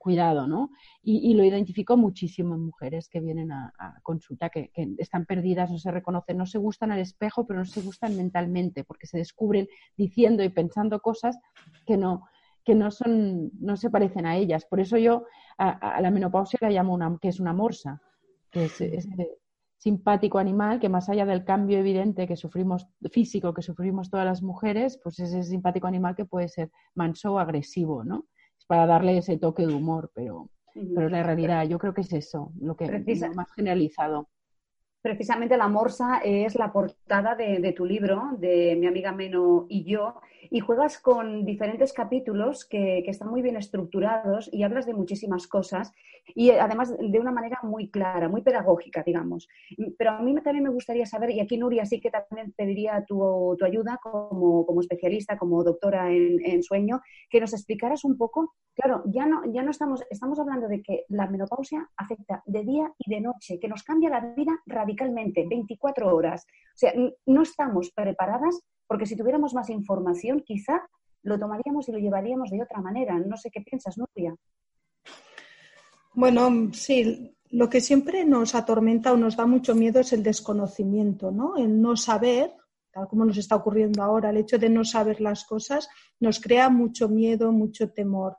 cuidado, 0.00 0.46
¿no? 0.46 0.70
Y, 1.02 1.34
lo 1.34 1.44
identifico 1.44 1.94
muchísimo 1.98 2.54
en 2.54 2.64
mujeres 2.64 3.08
que 3.10 3.20
vienen 3.20 3.52
a, 3.52 4.00
consulta, 4.02 4.48
que, 4.48 4.70
están 4.96 5.26
perdidas, 5.26 5.70
no 5.70 5.78
se 5.78 5.90
reconocen, 5.90 6.38
no 6.38 6.46
se 6.46 6.56
gustan 6.56 6.90
al 6.90 7.00
espejo, 7.00 7.46
pero 7.46 7.58
no 7.58 7.66
se 7.66 7.82
gustan 7.82 8.16
mentalmente, 8.16 8.82
porque 8.82 9.06
se 9.06 9.18
descubren 9.18 9.68
diciendo 9.98 10.42
y 10.42 10.48
pensando 10.48 11.00
cosas 11.00 11.38
que 11.86 11.98
no, 11.98 12.26
que 12.64 12.74
no 12.74 12.90
son, 12.90 13.50
no 13.60 13.76
se 13.76 13.90
parecen 13.90 14.24
a 14.24 14.38
ellas. 14.38 14.64
Por 14.64 14.80
eso 14.80 14.96
yo 14.96 15.26
a, 15.58 16.00
la 16.00 16.10
menopausia 16.10 16.58
la 16.62 16.70
llamo 16.70 16.94
una, 16.94 17.18
que 17.20 17.28
es 17.28 17.38
una 17.38 17.52
morsa, 17.52 18.00
que 18.50 18.64
es 18.64 18.80
ese 18.80 19.38
simpático 19.76 20.38
animal 20.38 20.80
que 20.80 20.88
más 20.88 21.10
allá 21.10 21.26
del 21.26 21.44
cambio 21.44 21.78
evidente 21.78 22.26
que 22.26 22.36
sufrimos, 22.36 22.88
físico 23.10 23.52
que 23.52 23.62
sufrimos 23.62 24.08
todas 24.08 24.24
las 24.24 24.42
mujeres, 24.42 24.98
pues 25.02 25.20
es 25.20 25.34
ese 25.34 25.50
simpático 25.50 25.86
animal 25.86 26.16
que 26.16 26.24
puede 26.24 26.48
ser 26.48 26.70
manso 26.94 27.34
o 27.34 27.38
agresivo, 27.38 28.02
¿no? 28.02 28.24
Para 28.70 28.86
darle 28.86 29.18
ese 29.18 29.36
toque 29.36 29.66
de 29.66 29.74
humor, 29.74 30.12
pero, 30.14 30.48
pero 30.94 31.08
la 31.08 31.24
realidad 31.24 31.66
yo 31.66 31.76
creo 31.80 31.92
que 31.92 32.02
es 32.02 32.12
eso, 32.12 32.52
lo 32.60 32.76
que 32.76 32.84
es 32.84 33.34
más 33.34 33.50
generalizado. 33.56 34.28
Precisamente 35.02 35.56
la 35.56 35.68
morsa 35.68 36.20
es 36.22 36.56
la 36.56 36.72
portada 36.72 37.34
de, 37.34 37.72
tu 37.72 37.86
libro, 37.86 38.32
de 38.36 38.76
Mi 38.78 38.86
amiga 38.86 39.12
Meno 39.12 39.64
y 39.66 39.84
yo, 39.84 40.16
y 40.50 40.60
juegas 40.60 40.98
con 40.98 41.46
diferentes 41.46 41.94
capítulos 41.94 42.66
que, 42.66 42.98
están 43.06 43.28
muy 43.28 43.40
bien 43.40 43.56
estructurados 43.56 44.50
y 44.52 44.62
hablas 44.62 44.84
de 44.84 44.94
muchísimas 44.94 45.48
cosas 45.48 45.92
y 46.34 46.50
además 46.50 46.94
de 46.96 47.18
una 47.18 47.32
manera 47.32 47.58
muy 47.62 47.90
clara, 47.90 48.28
muy 48.28 48.42
pedagógica, 48.42 49.02
digamos. 49.02 49.48
Pero 49.96 50.10
a 50.10 50.20
mí 50.20 50.34
también 50.42 50.64
me 50.64 50.70
gustaría 50.70 51.06
saber, 51.06 51.30
y 51.30 51.40
aquí 51.40 51.56
Nuria 51.56 51.86
sí 51.86 51.98
que 51.98 52.10
también 52.10 52.52
pediría 52.52 53.02
tu, 53.04 53.56
ayuda 53.64 53.98
como, 54.02 54.80
especialista, 54.80 55.38
como 55.38 55.64
doctora 55.64 56.12
en, 56.12 56.44
en, 56.44 56.62
sueño, 56.62 57.00
que 57.28 57.40
nos 57.40 57.52
explicaras 57.52 58.04
un 58.04 58.16
poco, 58.16 58.54
claro, 58.74 59.02
ya 59.06 59.26
no, 59.26 59.42
ya 59.52 59.62
no 59.62 59.70
estamos, 59.70 60.04
estamos 60.10 60.38
hablando 60.38 60.68
de 60.68 60.82
que 60.82 61.04
la 61.08 61.26
menopausia 61.26 61.88
afecta 61.96 62.42
de 62.46 62.64
día 62.64 62.92
y 62.98 63.10
de 63.10 63.20
noche, 63.22 63.58
que 63.58 63.68
nos 63.68 63.82
cambia 63.82 64.10
la 64.10 64.20
vida 64.20 64.52
radicalmente 64.66 64.89
radicalmente, 64.90 65.46
24 65.48 66.14
horas. 66.14 66.46
O 66.74 66.78
sea, 66.78 66.92
no 67.26 67.42
estamos 67.42 67.90
preparadas 67.90 68.60
porque 68.86 69.06
si 69.06 69.16
tuviéramos 69.16 69.54
más 69.54 69.70
información, 69.70 70.42
quizá 70.44 70.82
lo 71.22 71.38
tomaríamos 71.38 71.88
y 71.88 71.92
lo 71.92 71.98
llevaríamos 71.98 72.50
de 72.50 72.62
otra 72.62 72.80
manera. 72.80 73.18
No 73.18 73.36
sé 73.36 73.50
qué 73.50 73.60
piensas, 73.60 73.96
Nuria. 73.98 74.34
Bueno, 76.14 76.72
sí, 76.72 77.36
lo 77.50 77.68
que 77.68 77.80
siempre 77.80 78.24
nos 78.24 78.54
atormenta 78.54 79.12
o 79.12 79.16
nos 79.16 79.36
da 79.36 79.46
mucho 79.46 79.74
miedo 79.74 80.00
es 80.00 80.12
el 80.12 80.22
desconocimiento, 80.22 81.30
¿no? 81.30 81.56
El 81.56 81.80
no 81.80 81.96
saber, 81.96 82.52
tal 82.90 83.06
como 83.06 83.24
nos 83.24 83.36
está 83.36 83.54
ocurriendo 83.54 84.02
ahora, 84.02 84.30
el 84.30 84.38
hecho 84.38 84.58
de 84.58 84.70
no 84.70 84.84
saber 84.84 85.20
las 85.20 85.44
cosas 85.44 85.88
nos 86.18 86.40
crea 86.40 86.68
mucho 86.68 87.08
miedo, 87.08 87.52
mucho 87.52 87.90
temor. 87.90 88.38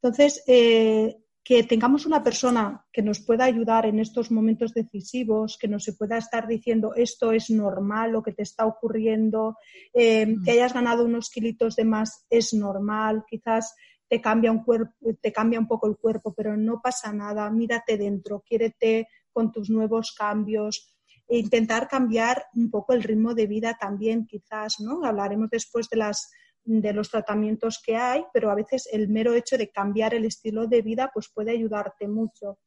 Entonces, 0.00 0.44
eh, 0.46 1.19
que 1.42 1.62
tengamos 1.64 2.06
una 2.06 2.22
persona 2.22 2.84
que 2.92 3.02
nos 3.02 3.20
pueda 3.20 3.44
ayudar 3.44 3.86
en 3.86 3.98
estos 3.98 4.30
momentos 4.30 4.74
decisivos, 4.74 5.56
que 5.58 5.68
nos 5.68 5.84
se 5.84 5.94
pueda 5.94 6.18
estar 6.18 6.46
diciendo 6.46 6.92
esto 6.94 7.32
es 7.32 7.50
normal, 7.50 8.12
lo 8.12 8.22
que 8.22 8.32
te 8.32 8.42
está 8.42 8.66
ocurriendo, 8.66 9.56
eh, 9.94 10.26
mm. 10.26 10.44
que 10.44 10.50
hayas 10.52 10.74
ganado 10.74 11.04
unos 11.04 11.30
kilitos 11.30 11.76
de 11.76 11.84
más 11.84 12.26
es 12.28 12.52
normal, 12.52 13.24
quizás 13.26 13.74
te 14.08 14.20
cambia 14.20 14.52
un 14.52 14.64
cuerpo, 14.64 14.94
te 15.20 15.32
cambia 15.32 15.60
un 15.60 15.68
poco 15.68 15.86
el 15.86 15.96
cuerpo, 15.96 16.34
pero 16.34 16.56
no 16.56 16.80
pasa 16.82 17.12
nada, 17.12 17.48
mírate 17.50 17.96
dentro, 17.96 18.42
quiérete 18.46 19.08
con 19.32 19.52
tus 19.52 19.70
nuevos 19.70 20.12
cambios, 20.12 20.94
e 21.30 21.38
intentar 21.38 21.86
cambiar 21.86 22.46
un 22.54 22.70
poco 22.70 22.92
el 22.92 23.04
ritmo 23.04 23.34
de 23.34 23.46
vida 23.46 23.78
también, 23.80 24.26
quizás, 24.26 24.80
¿no? 24.80 25.04
Hablaremos 25.04 25.48
después 25.48 25.88
de 25.88 25.98
las 25.98 26.28
de 26.64 26.92
los 26.92 27.10
tratamientos 27.10 27.80
que 27.84 27.96
hay, 27.96 28.24
pero 28.32 28.50
a 28.50 28.54
veces 28.54 28.88
el 28.92 29.08
mero 29.08 29.34
hecho 29.34 29.56
de 29.56 29.70
cambiar 29.70 30.14
el 30.14 30.24
estilo 30.24 30.66
de 30.66 30.82
vida 30.82 31.10
pues 31.12 31.30
puede 31.32 31.52
ayudarte 31.52 32.06
mucho. 32.06 32.58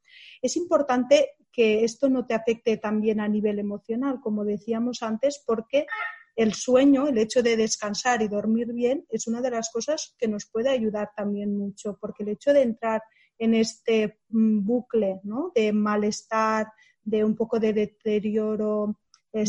Es 0.42 0.58
importante 0.58 1.32
que 1.52 1.84
esto 1.84 2.10
no 2.10 2.26
te 2.26 2.34
afecte 2.34 2.78
también 2.78 3.20
a 3.20 3.28
nivel 3.28 3.60
emocional, 3.60 4.20
como 4.22 4.44
decíamos 4.44 5.04
antes, 5.04 5.44
porque 5.46 5.86
el 6.36 6.54
sueño, 6.54 7.08
el 7.08 7.18
hecho 7.20 7.44
de 7.44 7.56
descansar 7.56 8.22
y 8.24 8.28
dormir 8.28 8.74
bien, 8.74 9.06
es 9.10 9.28
una 9.28 9.42
de 9.42 9.52
las 9.52 9.70
cosas 9.72 10.16
que 10.18 10.28
nos 10.28 10.50
puede 10.52 10.70
ayudar 10.70 11.12
también 11.16 11.56
mucho, 11.56 11.98
porque 12.02 12.24
el 12.24 12.30
hecho 12.30 12.54
de 12.54 12.64
entrar 12.64 13.04
en 13.38 13.54
este 13.54 14.20
mm, 14.30 14.66
bucle 14.66 15.22
de 15.54 15.74
malestar, 15.74 16.68
de 17.04 17.24
un 17.24 17.36
poco 17.36 17.60
de 17.60 17.74
deterioro 17.74 18.98
eh, 19.32 19.44
mm. 19.44 19.46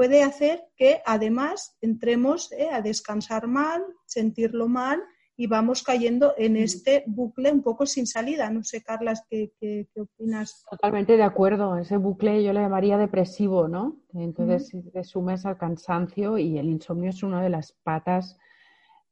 Puede 0.00 0.22
hacer 0.22 0.64
que 0.78 1.02
además 1.04 1.76
entremos 1.82 2.50
eh, 2.52 2.70
a 2.72 2.80
descansar 2.80 3.46
mal, 3.46 3.84
sentirlo 4.06 4.66
mal 4.66 4.98
y 5.36 5.46
vamos 5.46 5.82
cayendo 5.82 6.32
en 6.38 6.54
mm. 6.54 6.56
este 6.56 7.04
bucle 7.06 7.52
un 7.52 7.62
poco 7.62 7.84
sin 7.84 8.06
salida. 8.06 8.48
No 8.48 8.64
sé, 8.64 8.82
Carlas, 8.82 9.26
¿qué, 9.28 9.52
opinas? 10.00 10.64
Totalmente 10.70 11.18
de 11.18 11.22
acuerdo. 11.22 11.76
Ese 11.76 11.98
bucle 11.98 12.42
yo 12.42 12.54
le 12.54 12.62
llamaría 12.62 12.96
depresivo, 12.96 13.68
¿no? 13.68 14.00
Entonces 14.14 14.72
te 14.90 15.04
sumes 15.04 15.44
al 15.44 15.58
cansancio 15.58 16.38
y 16.38 16.56
el 16.56 16.70
insomnio 16.70 17.10
es 17.10 17.22
una 17.22 17.42
de 17.42 17.50
las 17.50 17.72
patas, 17.82 18.38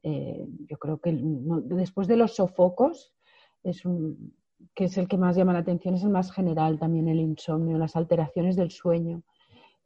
eh, 0.02 0.46
yo 0.70 0.78
creo 0.78 1.02
que 1.02 1.14
después 1.14 2.08
de 2.08 2.16
los 2.16 2.36
sofocos, 2.36 3.12
es 3.62 3.84
un, 3.84 4.34
que 4.74 4.84
es 4.84 4.96
el 4.96 5.06
que 5.06 5.18
más 5.18 5.36
llama 5.36 5.52
la 5.52 5.58
atención, 5.58 5.96
es 5.96 6.02
el 6.02 6.08
más 6.08 6.32
general 6.32 6.78
también 6.78 7.08
el 7.08 7.20
insomnio, 7.20 7.76
las 7.76 7.94
alteraciones 7.94 8.56
del 8.56 8.70
sueño 8.70 9.22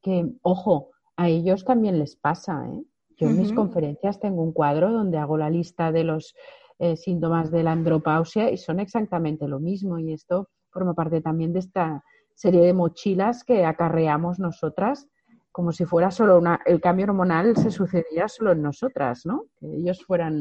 que, 0.02 0.28
ojo, 0.42 0.90
a 1.16 1.28
ellos 1.28 1.64
también 1.64 1.99
les 1.99 2.16
pasa. 2.16 2.66
¿eh? 2.73 2.83
Yo 3.16 3.28
en 3.28 3.38
mis 3.38 3.52
conferencias 3.52 4.19
tengo 4.21 4.42
un 4.42 4.52
cuadro 4.52 4.90
donde 4.90 5.19
hago 5.19 5.37
la 5.37 5.50
lista 5.50 5.92
de 5.92 6.04
los 6.04 6.35
eh, 6.78 6.97
síntomas 6.97 7.50
de 7.50 7.62
la 7.62 7.73
andropausia 7.73 8.50
y 8.50 8.57
son 8.57 8.81
exactamente 8.81 9.47
lo 9.47 9.61
mismo. 9.61 9.99
Y 9.99 10.12
esto 10.12 10.49
forma 10.71 10.95
parte 10.95 11.21
también 11.21 11.52
de 11.52 11.61
esta 11.61 12.02
serie 12.35 12.62
de 12.62 12.73
mochilas 12.73 13.45
que 13.45 13.64
acarreamos 13.64 14.38
nosotras, 14.38 15.09
como 15.52 15.71
si 15.73 15.85
fuera 15.85 16.11
solo 16.11 16.38
una, 16.38 16.61
el 16.64 16.81
cambio 16.81 17.07
hormonal 17.07 17.57
se 17.57 17.71
sucediera 17.71 18.26
solo 18.26 18.52
en 18.52 18.62
nosotras, 18.62 19.26
¿no? 19.26 19.45
Que 19.59 19.66
ellos 19.66 20.02
fueran 20.04 20.40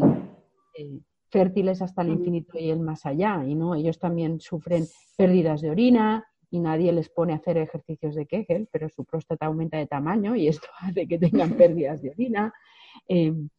eh, 0.77 0.99
fértiles 1.29 1.81
hasta 1.81 2.01
el 2.01 2.09
infinito 2.09 2.57
y 2.57 2.69
el 2.69 2.79
más 2.79 3.05
allá, 3.05 3.43
y 3.45 3.55
no, 3.55 3.75
ellos 3.75 3.99
también 3.99 4.39
sufren 4.39 4.85
pérdidas 5.17 5.61
de 5.61 5.69
orina, 5.69 6.25
y 6.51 6.59
nadie 6.59 6.91
les 6.91 7.09
pone 7.09 7.31
a 7.33 7.37
hacer 7.37 7.57
ejercicios 7.57 8.13
de 8.13 8.25
Kegel, 8.25 8.67
pero 8.71 8.89
su 8.89 9.05
próstata 9.05 9.45
aumenta 9.45 9.77
de 9.77 9.87
tamaño 9.87 10.35
y 10.35 10.49
esto 10.49 10.67
hace 10.81 11.07
que 11.07 11.17
tengan 11.17 11.53
pérdidas 11.53 12.01
de 12.01 12.11
orina, 12.11 12.53
em, 13.07 13.49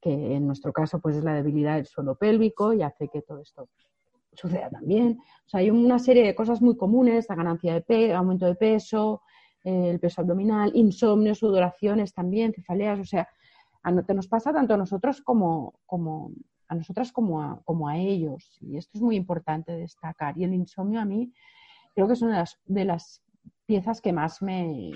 que 0.00 0.10
en 0.10 0.46
nuestro 0.46 0.72
caso 0.72 0.98
pues 0.98 1.16
es 1.16 1.24
la 1.24 1.34
debilidad 1.34 1.76
del 1.76 1.86
suelo 1.86 2.16
pélvico 2.16 2.72
y 2.72 2.82
hace 2.82 3.08
que 3.08 3.20
todo 3.20 3.40
esto 3.40 3.68
suceda 4.32 4.70
también. 4.70 5.18
O 5.46 5.48
sea, 5.48 5.60
hay 5.60 5.70
una 5.70 5.98
serie 5.98 6.24
de 6.24 6.34
cosas 6.34 6.62
muy 6.62 6.76
comunes, 6.76 7.26
la 7.28 7.34
ganancia 7.34 7.74
de 7.74 7.82
peso, 7.82 8.16
aumento 8.16 8.46
de 8.46 8.54
peso, 8.54 9.22
el 9.64 10.00
peso 10.00 10.22
abdominal, 10.22 10.70
insomnio, 10.74 11.34
sudoraciones 11.34 12.14
también, 12.14 12.54
cefaleas, 12.54 13.00
o 13.00 13.04
sea, 13.04 13.28
a, 13.82 13.90
nos 13.90 14.28
pasa 14.28 14.52
tanto 14.52 14.74
a 14.74 14.76
nosotros 14.78 15.20
como, 15.20 15.74
como 15.84 16.32
a 16.68 16.74
nosotras 16.74 17.12
como 17.12 17.42
a, 17.42 17.60
como 17.64 17.88
a 17.88 17.98
ellos. 17.98 18.58
Y 18.62 18.78
esto 18.78 18.96
es 18.96 19.02
muy 19.02 19.16
importante 19.16 19.72
destacar. 19.72 20.38
Y 20.38 20.44
el 20.44 20.54
insomnio 20.54 21.00
a 21.00 21.04
mí 21.04 21.32
creo 21.98 22.06
que 22.06 22.14
es 22.14 22.22
una 22.22 22.44
de 22.66 22.84
las, 22.84 23.24
piezas 23.66 24.00
que 24.00 24.12
más 24.12 24.40
me, 24.40 24.92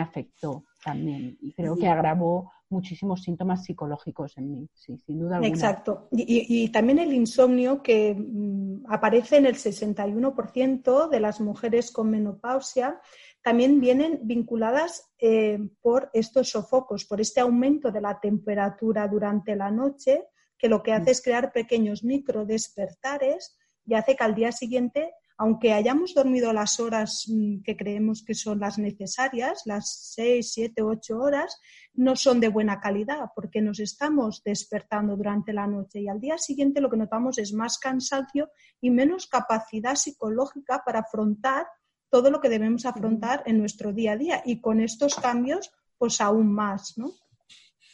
afectó 0.00 0.64
también 0.82 1.36
y 1.42 1.52
creo 1.52 1.76
que 1.76 1.86
agravó 1.86 2.50
muchísimos 2.70 3.22
síntomas 3.22 3.64
psicológicos 3.64 4.36
en 4.38 4.50
mí, 4.50 4.68
sí, 4.72 4.96
sin 4.98 5.20
duda 5.20 5.36
alguna. 5.36 5.54
Exacto. 5.54 6.08
Y, 6.10 6.68
también 6.70 7.00
el 7.00 7.12
insomnio 7.12 7.82
que 7.82 8.14
mm, 8.14 8.86
aparece 8.88 9.36
en 9.36 9.46
el 9.46 9.56
61% 9.56 11.10
de 11.10 11.20
las 11.20 11.40
mujeres 11.40 11.92
con 11.92 12.10
menopausia, 12.10 12.98
también 13.42 13.78
vienen 13.78 14.20
vinculadas 14.22 15.12
eh, 15.18 15.58
por 15.82 16.10
estos 16.14 16.48
sofocos, 16.48 17.04
por 17.04 17.20
este 17.20 17.40
aumento 17.40 17.92
de 17.92 18.00
la 18.00 18.18
temperatura 18.20 19.06
durante 19.06 19.54
la 19.54 19.70
noche, 19.70 20.24
que 20.56 20.68
lo 20.68 20.82
que 20.82 20.92
hace 20.92 21.10
mm. 21.10 21.12
es 21.12 21.22
crear 21.22 21.52
pequeños 21.52 22.04
micro 22.04 22.46
despertares 22.46 23.58
y 23.84 23.94
hace 23.94 24.16
que 24.16 24.24
al 24.24 24.34
día 24.34 24.50
siguiente 24.50 25.12
aunque 25.38 25.72
hayamos 25.72 26.14
dormido 26.14 26.52
las 26.52 26.80
horas 26.80 27.24
mm, 27.28 27.62
que 27.62 27.76
creemos 27.76 28.24
que 28.24 28.34
son 28.34 28.58
las 28.58 28.76
necesarias, 28.78 29.62
las 29.64 30.12
seis, 30.14 30.52
siete, 30.52 30.82
ocho 30.82 31.18
horas, 31.18 31.60
no 31.94 32.16
son 32.16 32.40
de 32.40 32.48
buena 32.48 32.80
calidad 32.80 33.30
porque 33.34 33.62
nos 33.62 33.78
estamos 33.78 34.42
despertando 34.44 35.16
durante 35.16 35.52
la 35.52 35.68
noche 35.68 36.00
y 36.00 36.08
al 36.08 36.20
día 36.20 36.38
siguiente 36.38 36.80
lo 36.80 36.90
que 36.90 36.96
notamos 36.96 37.38
es 37.38 37.52
más 37.52 37.78
cansancio 37.78 38.50
y 38.80 38.90
menos 38.90 39.28
capacidad 39.28 39.94
psicológica 39.94 40.82
para 40.84 41.00
afrontar 41.00 41.66
todo 42.10 42.30
lo 42.30 42.40
que 42.40 42.48
debemos 42.48 42.84
afrontar 42.84 43.42
en 43.46 43.58
nuestro 43.58 43.92
día 43.92 44.12
a 44.12 44.16
día. 44.16 44.42
Y 44.44 44.60
con 44.60 44.80
estos 44.80 45.14
cambios 45.14 45.70
pues 45.98 46.20
aún 46.20 46.52
más, 46.52 46.96
¿no? 46.96 47.10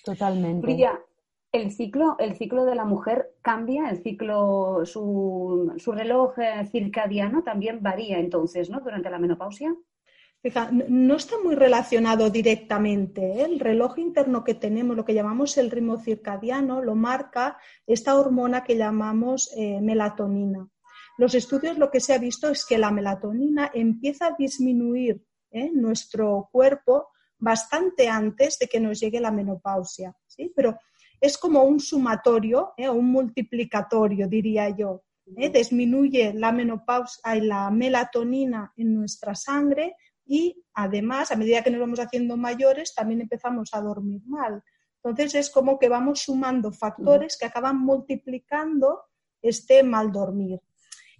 Totalmente 0.04 0.66
el 1.54 1.70
ciclo, 1.70 2.16
el 2.18 2.36
ciclo 2.36 2.64
de 2.64 2.74
la 2.74 2.84
mujer 2.84 3.36
cambia, 3.40 3.88
el 3.88 4.02
ciclo, 4.02 4.84
su, 4.84 5.72
reloj 5.86 6.36
eh, 6.40 6.66
circadiano 6.66 7.44
también 7.44 7.80
varía 7.80 8.18
entonces, 8.18 8.68
¿no? 8.70 8.80
Durante 8.80 9.08
la 9.08 9.20
menopausia. 9.20 9.72
no 10.88 11.14
está 11.14 11.36
muy 11.44 11.54
relacionado 11.54 12.28
directamente. 12.28 13.22
¿eh? 13.22 13.44
El 13.44 13.60
reloj 13.60 13.98
interno 13.98 14.42
que 14.42 14.54
tenemos, 14.54 14.96
lo 14.96 15.04
que 15.04 15.14
llamamos 15.14 15.56
el 15.56 15.70
ritmo 15.70 15.96
circadiano, 15.96 16.82
lo 16.82 16.96
marca 16.96 17.56
esta 17.86 18.18
hormona 18.18 18.64
que 18.64 18.76
llamamos 18.76 19.52
eh, 19.56 19.80
melatonina. 19.80 20.68
Los 21.18 21.36
estudios 21.36 21.78
lo 21.78 21.88
que 21.88 22.00
se 22.00 22.14
ha 22.14 22.18
visto 22.18 22.48
es 22.48 22.66
que 22.66 22.78
la 22.78 22.90
melatonina 22.90 23.70
empieza 23.72 24.26
a 24.26 24.34
disminuir 24.36 25.24
¿eh? 25.52 25.70
nuestro 25.72 26.48
cuerpo 26.50 27.10
bastante 27.38 28.08
antes 28.08 28.58
de 28.58 28.66
que 28.66 28.80
nos 28.80 28.98
llegue 28.98 29.20
la 29.20 29.30
menopausia, 29.30 30.16
¿sí? 30.26 30.52
Pero 30.56 30.78
es 31.24 31.38
como 31.38 31.62
un 31.64 31.80
sumatorio 31.80 32.74
o 32.76 32.92
un 32.92 33.10
multiplicatorio, 33.10 34.28
diría 34.28 34.68
yo. 34.68 35.04
Disminuye 35.24 36.34
la 36.34 36.52
menopausia 36.52 37.34
y 37.36 37.40
la 37.40 37.70
melatonina 37.70 38.74
en 38.76 38.94
nuestra 38.94 39.34
sangre 39.34 39.96
y 40.26 40.62
además, 40.74 41.30
a 41.30 41.36
medida 41.36 41.62
que 41.62 41.70
nos 41.70 41.80
vamos 41.80 41.98
haciendo 41.98 42.36
mayores, 42.36 42.94
también 42.94 43.22
empezamos 43.22 43.70
a 43.72 43.80
dormir 43.80 44.20
mal. 44.26 44.62
Entonces 45.02 45.34
es 45.34 45.50
como 45.50 45.78
que 45.78 45.88
vamos 45.88 46.20
sumando 46.20 46.72
factores 46.72 47.38
que 47.38 47.46
acaban 47.46 47.78
multiplicando 47.78 49.04
este 49.40 49.82
mal 49.82 50.12
dormir. 50.12 50.60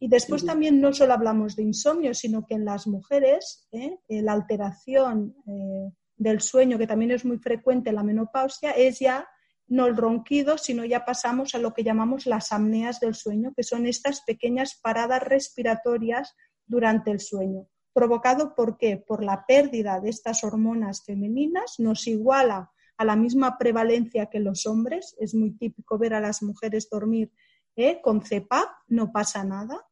Y 0.00 0.08
después 0.08 0.44
también 0.44 0.82
no 0.82 0.92
solo 0.92 1.14
hablamos 1.14 1.56
de 1.56 1.62
insomnio, 1.62 2.12
sino 2.12 2.44
que 2.44 2.56
en 2.56 2.66
las 2.66 2.86
mujeres 2.86 3.68
¿eh? 3.72 4.00
Eh, 4.08 4.20
la 4.20 4.32
alteración 4.32 5.34
eh, 5.46 5.90
del 6.18 6.42
sueño, 6.42 6.76
que 6.76 6.86
también 6.86 7.12
es 7.12 7.24
muy 7.24 7.38
frecuente 7.38 7.88
en 7.88 7.96
la 7.96 8.02
menopausia, 8.02 8.72
es 8.72 8.98
ya 8.98 9.26
no 9.66 9.86
el 9.86 9.96
ronquido, 9.96 10.58
sino 10.58 10.84
ya 10.84 11.04
pasamos 11.04 11.54
a 11.54 11.58
lo 11.58 11.72
que 11.72 11.84
llamamos 11.84 12.26
las 12.26 12.52
apneas 12.52 13.00
del 13.00 13.14
sueño, 13.14 13.52
que 13.56 13.62
son 13.62 13.86
estas 13.86 14.22
pequeñas 14.22 14.78
paradas 14.82 15.22
respiratorias 15.22 16.34
durante 16.66 17.10
el 17.10 17.20
sueño 17.20 17.68
provocado 17.94 18.54
por 18.54 18.76
qué? 18.76 18.98
Por 18.98 19.24
la 19.24 19.46
pérdida 19.46 20.00
de 20.00 20.10
estas 20.10 20.44
hormonas 20.44 21.04
femeninas, 21.04 21.76
nos 21.78 22.06
iguala 22.06 22.72
a 22.96 23.04
la 23.04 23.16
misma 23.16 23.56
prevalencia 23.56 24.26
que 24.26 24.40
los 24.40 24.66
hombres, 24.66 25.16
es 25.18 25.34
muy 25.34 25.52
típico 25.56 25.96
ver 25.96 26.14
a 26.14 26.20
las 26.20 26.42
mujeres 26.42 26.88
dormir 26.90 27.32
¿eh? 27.76 28.00
con 28.02 28.20
CEPAP, 28.22 28.68
no 28.88 29.10
pasa 29.12 29.44
nada, 29.44 29.86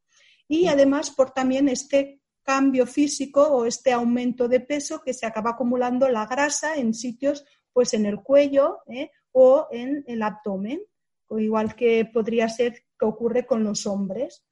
y 0.47 0.67
además 0.67 1.11
por 1.11 1.31
también 1.31 1.69
este 1.69 2.21
cambio 2.43 2.87
físico 2.87 3.43
o 3.47 3.67
este 3.67 3.93
aumento 3.93 4.49
de 4.49 4.61
peso 4.61 5.01
que 5.01 5.15
se 5.15 5.25
acaba 5.25 5.51
acumulando 5.51 6.09
la 6.09 6.27
grasa 6.27 6.75
en 6.75 6.95
sitios, 6.95 7.45
pues 7.73 7.95
en 7.95 8.05
el 8.05 8.21
cuello 8.21 8.81
¿eh? 8.89 9.11
O 9.33 9.69
en 9.71 10.05
el 10.07 10.23
abdomen, 10.23 10.81
igual 11.31 11.75
que 11.75 12.05
podría 12.05 12.49
ser 12.49 12.85
que 12.99 13.07
ocurre 13.07 13.47
con 13.47 13.65
los 13.65 13.87
hombres 13.87 14.45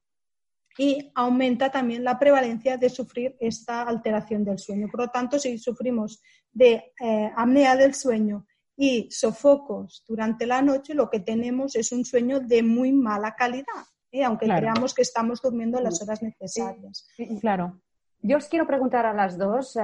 y 0.79 1.11
aumenta 1.15 1.71
también 1.71 2.05
la 2.05 2.19
prevalencia 2.19 2.77
de 2.77 2.89
sufrir 2.89 3.37
esta 3.41 3.83
alteración 3.83 4.45
del 4.45 4.59
sueño. 4.59 4.89
Por 4.91 5.01
lo 5.01 5.09
tanto, 5.09 5.39
si 5.39 5.59
sufrimos 5.59 6.23
de 6.53 6.93
eh, 7.01 7.31
apnea 7.37 7.77
del 7.77 7.95
sueño 7.95 8.47
y 8.77 9.11
sofocos 9.11 10.05
durante 10.09 10.47
la 10.47 10.63
noche, 10.63 10.95
lo 10.95 11.11
que 11.11 11.21
tenemos 11.21 11.77
es 11.77 11.93
un 11.93 12.05
sueño 12.05 12.41
de 12.41 12.63
muy 12.63 12.93
mala 12.93 13.35
calidad, 13.35 13.85
¿eh? 14.11 14.25
aunque 14.25 14.47
creamos 14.47 14.95
que 14.95 15.03
estamos 15.03 15.43
durmiendo 15.43 15.81
las 15.81 16.01
horas 16.03 16.23
necesarias. 16.23 17.07
claro. 17.41 17.81
Yo 18.23 18.37
os 18.37 18.49
quiero 18.49 18.67
preguntar 18.67 19.07
a 19.07 19.15
las 19.15 19.39
dos, 19.39 19.77
eh, 19.77 19.81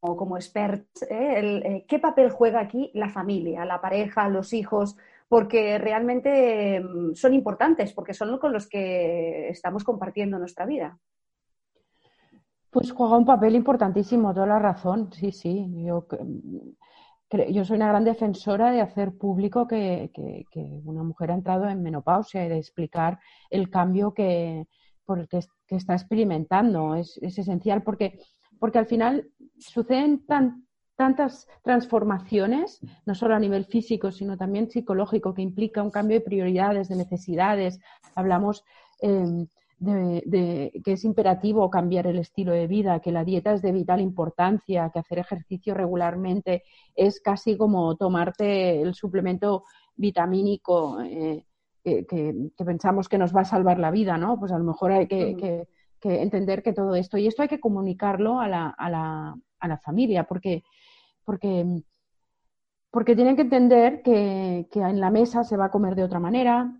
como, 0.00 0.16
como 0.16 0.36
experts, 0.36 1.06
¿qué 1.08 1.98
papel 2.00 2.30
juega 2.30 2.60
aquí 2.60 2.90
la 2.94 3.10
familia, 3.10 3.64
la 3.64 3.80
pareja, 3.80 4.28
los 4.28 4.52
hijos? 4.52 4.96
porque 5.30 5.78
realmente 5.78 6.80
mm, 6.80 7.14
son 7.14 7.32
importantes, 7.34 7.92
porque 7.92 8.14
son 8.14 8.36
con 8.38 8.52
los 8.52 8.68
que 8.68 9.48
estamos 9.48 9.84
compartiendo 9.84 10.40
nuestra 10.40 10.66
vida. 10.66 10.98
Pues 12.68 12.90
juega 12.90 13.16
un 13.16 13.24
papel 13.24 13.54
importantísimo, 13.54 14.34
toda 14.34 14.46
la 14.46 14.58
razón, 14.58 15.12
sí, 15.12 15.30
sí. 15.30 15.84
Yo, 15.84 16.04
yo 17.48 17.64
soy 17.64 17.76
una 17.76 17.88
gran 17.88 18.04
defensora 18.04 18.72
de 18.72 18.80
hacer 18.80 19.16
público 19.16 19.68
que, 19.68 20.10
una 20.84 21.04
mujer 21.04 21.30
ha 21.30 21.34
entrado 21.34 21.68
en 21.68 21.80
menopausia 21.80 22.44
y 22.44 22.48
de 22.48 22.58
explicar 22.58 23.20
el 23.50 23.70
cambio 23.70 24.12
que, 24.12 24.66
por 25.04 25.20
el 25.20 25.28
que, 25.28 25.42
está 25.68 25.94
experimentando. 25.94 26.96
Es, 26.96 27.18
es, 27.22 27.38
esencial 27.38 27.84
porque, 27.84 28.18
porque 28.58 28.78
al 28.78 28.86
final 28.86 29.30
suceden 29.60 30.26
tan, 30.26 30.66
tantas 30.96 31.48
transformaciones, 31.62 32.80
no 33.06 33.14
solo 33.14 33.34
a 33.34 33.38
nivel 33.38 33.64
físico, 33.66 34.10
sino 34.10 34.36
también 34.36 34.70
psicológico, 34.70 35.32
que 35.34 35.42
implica 35.42 35.82
un 35.82 35.90
cambio 35.90 36.18
de 36.18 36.24
prioridades, 36.24 36.88
de 36.88 36.96
necesidades. 36.96 37.78
Hablamos 38.14 38.64
em, 39.00 39.46
de, 39.80 40.72
que 40.84 40.92
es 40.92 41.04
imperativo 41.04 41.70
cambiar 41.70 42.06
el 42.06 42.18
estilo 42.18 42.52
de 42.52 42.66
vida, 42.66 43.00
que 43.00 43.12
la 43.12 43.24
dieta 43.24 43.54
es 43.54 43.62
de 43.62 43.72
vital 43.72 44.00
importancia, 44.00 44.90
que 44.92 44.98
hacer 44.98 45.18
ejercicio 45.18 45.72
regularmente 45.74 46.64
es 46.94 47.20
casi 47.20 47.56
como 47.56 47.96
tomarte 47.96 48.82
el 48.82 48.94
suplemento 48.94 49.64
vitamínico 49.96 51.00
eh, 51.00 51.44
que, 51.82 52.50
pensamos 52.58 53.08
que 53.08 53.18
nos 53.18 53.34
va 53.34 53.40
a 53.40 53.46
salvar 53.46 53.78
la 53.78 53.90
vida, 53.90 54.18
¿no? 54.18 54.38
Pues 54.38 54.52
a 54.52 54.58
lo 54.58 54.64
mejor 54.64 54.92
hay 54.92 55.06
que, 55.06 55.66
entender 56.02 56.62
que 56.62 56.72
todo 56.72 56.94
esto, 56.94 57.18
y 57.18 57.26
esto 57.26 57.42
hay 57.42 57.48
que 57.48 57.60
comunicarlo 57.60 58.40
a 58.40 58.48
la, 58.48 58.68
a 58.68 58.90
la, 58.90 59.34
a 59.58 59.68
la 59.68 59.78
familia, 59.78 60.24
porque 60.24 60.62
porque, 61.30 61.64
porque 62.90 63.14
tienen 63.14 63.36
que 63.36 63.42
entender 63.42 64.02
que, 64.02 64.66
en 64.74 65.00
la 65.00 65.10
mesa 65.10 65.44
se 65.44 65.56
va 65.56 65.66
a 65.66 65.70
comer 65.70 65.94
de 65.94 66.02
otra 66.02 66.18
manera, 66.18 66.76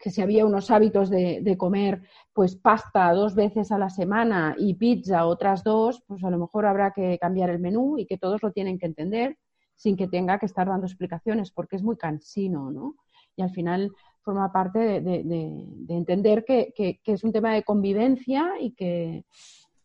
que 0.00 0.10
si 0.10 0.22
había 0.22 0.46
unos 0.46 0.70
hábitos 0.70 1.10
de, 1.10 1.56
comer 1.58 2.02
pues 2.32 2.56
pasta 2.56 3.12
dos 3.12 3.34
veces 3.34 3.70
a 3.70 3.76
la 3.76 3.90
semana 3.90 4.56
y 4.58 4.74
pizza 4.74 5.26
otras 5.26 5.62
dos, 5.62 6.02
pues 6.06 6.24
a 6.24 6.30
lo 6.30 6.38
mejor 6.38 6.64
habrá 6.64 6.92
que 6.92 7.18
cambiar 7.18 7.50
el 7.50 7.58
menú 7.60 7.98
y 7.98 8.06
que 8.06 8.16
todos 8.16 8.42
lo 8.42 8.50
tienen 8.50 8.78
que 8.78 8.86
entender 8.86 9.36
sin 9.76 9.94
que 9.96 10.08
tenga 10.08 10.38
que 10.38 10.46
estar 10.46 10.66
dando 10.66 10.86
explicaciones, 10.86 11.52
porque 11.52 11.76
es 11.76 11.82
muy 11.82 11.98
cansino, 11.98 12.70
¿no? 12.70 12.94
Y 13.36 13.42
al 13.42 13.50
final 13.50 13.92
forma 14.22 14.52
parte 14.52 15.00
de, 15.00 15.66
entender 15.88 16.44
que, 16.44 16.72
es 17.04 17.24
un 17.24 17.32
tema 17.32 17.54
de 17.54 17.62
convivencia 17.62 18.52
y 18.60 18.72
que, 18.72 19.24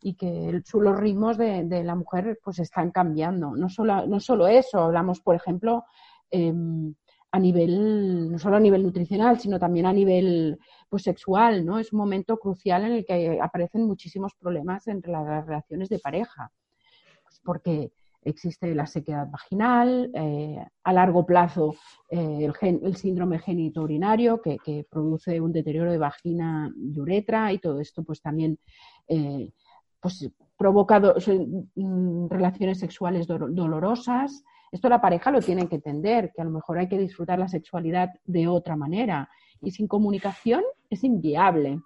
y 0.01 0.15
que 0.15 0.61
los 0.73 0.99
ritmos 0.99 1.37
de, 1.37 1.83
la 1.83 1.95
mujer 1.95 2.39
pues 2.43 2.59
están 2.59 2.91
cambiando. 2.91 3.55
No 3.55 3.69
solo, 3.69 4.05
no 4.07 4.19
solo 4.19 4.47
eso, 4.47 4.79
hablamos, 4.79 5.21
por 5.21 5.35
ejemplo, 5.35 5.85
em, 6.31 6.93
a 7.31 7.39
nivel, 7.39 8.31
no 8.31 8.39
solo 8.39 8.57
a 8.57 8.59
nivel 8.59 8.83
nutricional, 8.83 9.39
sino 9.39 9.59
también 9.59 9.85
a 9.85 9.93
nivel 9.93 10.57
pues, 10.89 11.03
sexual, 11.03 11.65
¿no? 11.65 11.79
Es 11.79 11.91
un 11.91 11.99
momento 11.99 12.37
crucial 12.37 12.85
en 12.85 12.91
el 12.93 13.05
que 13.05 13.39
aparecen 13.41 13.85
muchísimos 13.85 14.33
problemas 14.35 14.87
entre 14.87 15.11
las 15.11 15.45
relaciones 15.45 15.89
de 15.89 15.99
pareja. 15.99 16.51
Porque 17.43 17.91
existe 18.23 18.73
la 18.75 18.85
sequedad 18.85 19.27
vaginal, 19.29 20.11
eh, 20.13 20.63
a 20.83 20.93
largo 20.93 21.25
plazo 21.25 21.75
eh, 22.09 22.49
el, 22.61 22.95
síndrome 22.95 23.39
genitourinario 23.39 24.41
que, 24.41 24.57
que, 24.57 24.85
produce 24.89 25.39
un 25.39 25.53
deterioro 25.53 25.91
de 25.91 25.97
vagina 25.97 26.71
y 26.75 26.99
uretra 26.99 27.51
y 27.53 27.59
todo 27.59 27.79
esto 27.79 28.03
pues 28.03 28.21
también 28.21 28.59
eh, 29.07 29.51
pues 29.99 30.29
provocado 30.57 31.15
mm, 31.75 32.27
relaciones 32.29 32.79
sexuales 32.79 33.27
dolorosas. 33.27 34.43
Esto 34.71 34.89
la 34.89 34.99
pareja 34.99 35.31
lo 35.31 35.39
tiene 35.39 35.67
que 35.67 35.75
entender, 35.75 36.31
que 36.35 36.41
a 36.41 36.45
lo 36.45 36.51
mejor 36.51 36.79
hay 36.79 36.89
que 36.89 36.97
disfrutar 36.97 37.39
la 37.39 37.47
sexualidad 37.47 38.09
de 38.25 38.47
otra 38.47 38.75
manera. 38.75 39.29
Y 39.61 39.71
sin 39.71 39.87
comunicación 39.87 40.63
es 40.89 41.03
inviable, 41.03 41.79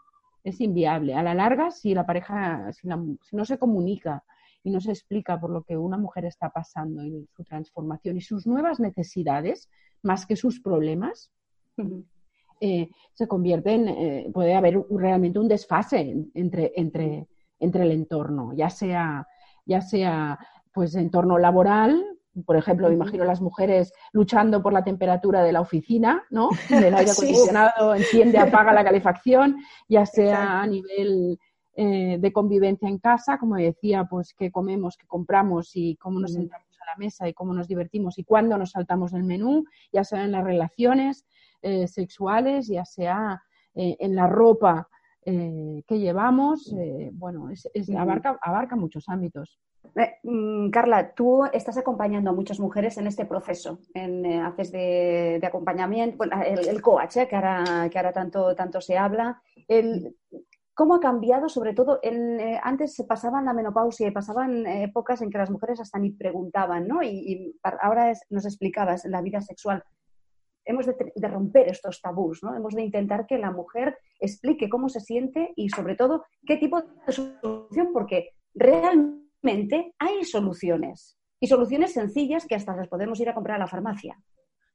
es 0.43 0.59
inviable. 0.61 1.13
A 1.13 1.21
la 1.21 1.33
larga, 1.33 1.71
si 1.71 1.93
la 1.93 2.05
pareja, 2.05 2.71
si, 2.73 2.87
no 2.87 3.45
se 3.45 3.59
comunica 3.59 4.23
y 4.63 4.71
no 4.71 4.79
se 4.79 4.91
explica 4.91 5.39
por 5.39 5.49
lo 5.49 5.63
que 5.63 5.77
una 5.77 5.97
mujer 5.97 6.25
está 6.25 6.49
pasando 6.49 7.01
en 7.01 7.27
su 7.35 7.43
transformación 7.43 8.17
y 8.17 8.21
sus 8.21 8.45
nuevas 8.45 8.79
necesidades, 8.79 9.69
más 10.03 10.25
que 10.25 10.35
sus 10.35 10.61
problemas, 10.61 11.31
eh, 12.59 12.89
se 13.13 13.27
convierte 13.27 13.73
en, 13.73 13.87
eh, 13.87 14.31
puede 14.33 14.53
haber 14.53 14.79
realmente 14.89 15.39
un 15.39 15.47
desfase 15.47 16.15
entre, 16.33 16.71
entre, 16.75 17.27
entre 17.59 17.83
el 17.83 17.91
entorno, 17.91 18.53
ya 18.53 18.69
sea, 18.69 19.27
ya 19.65 19.81
sea 19.81 20.37
pues 20.73 20.95
entorno 20.95 21.37
laboral, 21.37 22.05
por 22.45 22.55
ejemplo, 22.55 22.87
me 22.87 22.93
imagino 22.93 23.25
las 23.25 23.41
mujeres 23.41 23.93
luchando 24.13 24.61
por 24.61 24.73
la 24.73 24.83
temperatura 24.83 25.43
de 25.43 25.51
la 25.51 25.61
oficina, 25.61 26.23
¿no? 26.29 26.49
Del 26.69 26.95
aire 26.95 27.11
acondicionado, 27.11 27.95
enciende, 27.95 28.37
apaga 28.37 28.73
la 28.73 28.83
calefacción, 28.83 29.57
ya 29.89 30.05
sea 30.05 30.61
a 30.61 30.67
nivel 30.67 31.37
eh, 31.73 32.17
de 32.19 32.33
convivencia 32.33 32.89
en 32.89 32.97
casa, 32.97 33.37
como 33.37 33.55
decía, 33.55 34.05
pues 34.09 34.33
qué 34.33 34.51
comemos, 34.51 34.97
qué 34.97 35.07
compramos 35.07 35.71
y 35.75 35.95
cómo 35.95 36.19
nos 36.19 36.33
sentamos 36.33 36.67
a 36.81 36.85
la 36.85 36.97
mesa 36.97 37.29
y 37.29 37.33
cómo 37.33 37.53
nos 37.53 37.67
divertimos 37.67 38.19
y 38.19 38.25
cuándo 38.25 38.57
nos 38.57 38.71
saltamos 38.71 39.11
del 39.13 39.23
menú, 39.23 39.63
ya 39.93 40.03
sea 40.03 40.23
en 40.25 40.33
las 40.33 40.43
relaciones 40.43 41.25
eh, 41.61 41.87
sexuales, 41.87 42.67
ya 42.67 42.83
sea 42.83 43.41
eh, 43.73 43.95
en 43.99 44.15
la 44.15 44.27
ropa 44.27 44.87
que 45.23 45.99
llevamos, 45.99 46.73
bueno, 47.13 47.51
es, 47.51 47.69
abarca, 47.95 48.39
abarca 48.41 48.75
muchos 48.75 49.07
ámbitos. 49.07 49.59
Mm, 50.23 50.69
Carla, 50.69 51.13
tú 51.13 51.45
estás 51.51 51.77
acompañando 51.77 52.29
a 52.29 52.33
muchas 52.33 52.59
mujeres 52.59 52.97
en 52.97 53.07
este 53.07 53.25
proceso, 53.25 53.79
en, 53.93 54.25
haces 54.41 54.71
de, 54.71 55.39
acompañamiento, 55.43 56.23
el, 56.23 56.81
coach, 56.81 57.17
que, 57.29 57.35
ahora, 57.35 57.89
que 57.91 57.97
ahora 57.99 58.13
tanto, 58.13 58.55
tanto 58.55 58.81
se 58.81 58.97
habla. 58.97 59.41
Cómo 60.81 60.95
ha 60.95 60.99
cambiado, 60.99 61.47
sobre 61.47 61.75
todo, 61.75 61.99
en, 62.01 62.39
eh, 62.39 62.59
antes 62.63 62.95
se 62.95 63.03
pasaban 63.03 63.45
la 63.45 63.53
menopausia 63.53 64.07
y 64.07 64.11
pasaban 64.11 64.65
épocas 64.65 65.21
en 65.21 65.29
que 65.29 65.37
las 65.37 65.51
mujeres 65.51 65.79
hasta 65.79 65.99
ni 65.99 66.09
preguntaban, 66.09 66.87
¿no? 66.87 67.03
Y, 67.03 67.55
ahora 67.83 68.11
nos 68.31 68.45
explicabas 68.45 69.05
la 69.05 69.21
vida 69.21 69.41
sexual. 69.41 69.83
Hemos 70.65 70.87
de, 70.87 70.95
de, 71.15 71.27
romper 71.27 71.67
estos 71.69 72.01
tabús, 72.01 72.41
¿no? 72.41 72.55
Hemos 72.55 72.73
de 72.73 72.81
intentar 72.81 73.27
que 73.27 73.37
la 73.37 73.51
mujer 73.51 73.95
explique 74.19 74.69
cómo 74.69 74.89
se 74.89 75.01
siente 75.01 75.53
y, 75.55 75.69
sobre 75.69 75.95
todo, 75.95 76.25
qué 76.47 76.57
tipo 76.57 76.81
de 76.81 77.13
solución, 77.13 77.89
porque 77.93 78.29
realmente 78.55 79.93
hay 79.99 80.23
soluciones 80.23 81.15
y 81.39 81.45
soluciones 81.45 81.93
sencillas 81.93 82.47
que 82.47 82.55
hasta 82.55 82.75
las 82.75 82.87
podemos 82.87 83.19
ir 83.19 83.29
a 83.29 83.35
comprar 83.35 83.57
a 83.57 83.59
la 83.59 83.67
farmacia. 83.67 84.17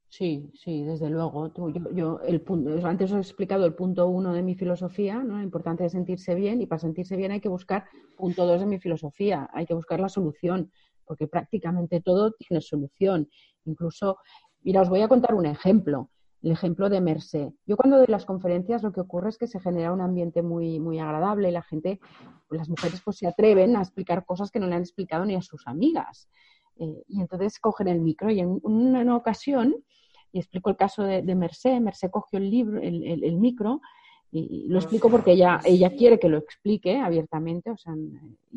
Sí, 0.09 0.51
sí, 0.55 0.83
desde 0.83 1.09
luego. 1.09 1.51
yo, 1.93 2.21
el 2.21 2.41
punto, 2.41 2.87
antes 2.87 3.11
os 3.11 3.17
he 3.17 3.19
explicado 3.19 3.65
el 3.65 3.75
punto 3.75 4.07
uno 4.07 4.33
de 4.33 4.41
mi 4.41 4.55
filosofía, 4.55 5.21
¿no? 5.21 5.37
Lo 5.37 5.43
importante 5.43 5.85
es 5.85 5.91
sentirse 5.91 6.33
bien 6.33 6.61
y 6.61 6.65
para 6.65 6.79
sentirse 6.79 7.17
bien 7.17 7.31
hay 7.31 7.41
que 7.41 7.49
buscar 7.49 7.85
punto 8.15 8.45
dos 8.45 8.61
de 8.61 8.65
mi 8.65 8.79
filosofía, 8.79 9.49
hay 9.53 9.65
que 9.65 9.73
buscar 9.73 9.99
la 9.99 10.09
solución, 10.09 10.71
porque 11.05 11.27
prácticamente 11.27 12.01
todo 12.01 12.31
tiene 12.31 12.61
solución. 12.61 13.29
Incluso, 13.65 14.17
mira, 14.63 14.81
os 14.81 14.89
voy 14.89 15.01
a 15.01 15.09
contar 15.09 15.35
un 15.35 15.45
ejemplo, 15.45 16.09
el 16.41 16.51
ejemplo 16.51 16.89
de 16.89 17.01
Mercé. 17.01 17.53
Yo 17.65 17.75
cuando 17.75 17.97
doy 17.97 18.07
las 18.07 18.25
conferencias 18.25 18.83
lo 18.83 18.93
que 18.93 19.01
ocurre 19.01 19.29
es 19.29 19.37
que 19.37 19.47
se 19.47 19.59
genera 19.59 19.91
un 19.91 20.01
ambiente 20.01 20.41
muy, 20.41 20.79
muy 20.79 20.99
agradable 20.99 21.49
y 21.49 21.51
la 21.51 21.63
gente, 21.63 21.99
las 22.49 22.69
mujeres 22.69 23.01
pues 23.03 23.17
se 23.17 23.27
atreven 23.27 23.75
a 23.75 23.81
explicar 23.81 24.25
cosas 24.25 24.51
que 24.51 24.59
no 24.59 24.67
le 24.67 24.75
han 24.75 24.81
explicado 24.81 25.25
ni 25.25 25.35
a 25.35 25.41
sus 25.41 25.67
amigas. 25.67 26.29
Eh, 26.79 27.03
y 27.07 27.21
entonces 27.21 27.59
cogen 27.59 27.87
el 27.87 28.01
micro 28.01 28.29
y 28.29 28.39
en 28.39 28.59
una 28.63 29.15
ocasión 29.15 29.75
y 30.31 30.39
explico 30.39 30.69
el 30.69 30.77
caso 30.77 31.03
de, 31.03 31.21
de 31.21 31.35
Mercé. 31.35 31.79
Mercé 31.79 32.09
cogió 32.09 32.39
el 32.39 32.49
libro, 32.49 32.79
el, 32.81 33.37
micro, 33.37 33.81
y 34.31 34.67
lo 34.67 34.79
explico 34.79 35.09
porque 35.09 35.31
ella, 35.31 35.59
ella 35.63 35.95
quiere 35.95 36.19
que 36.19 36.29
lo 36.29 36.37
explique 36.37 36.97
abiertamente, 36.97 37.71
o 37.71 37.77
sea, 37.77 37.93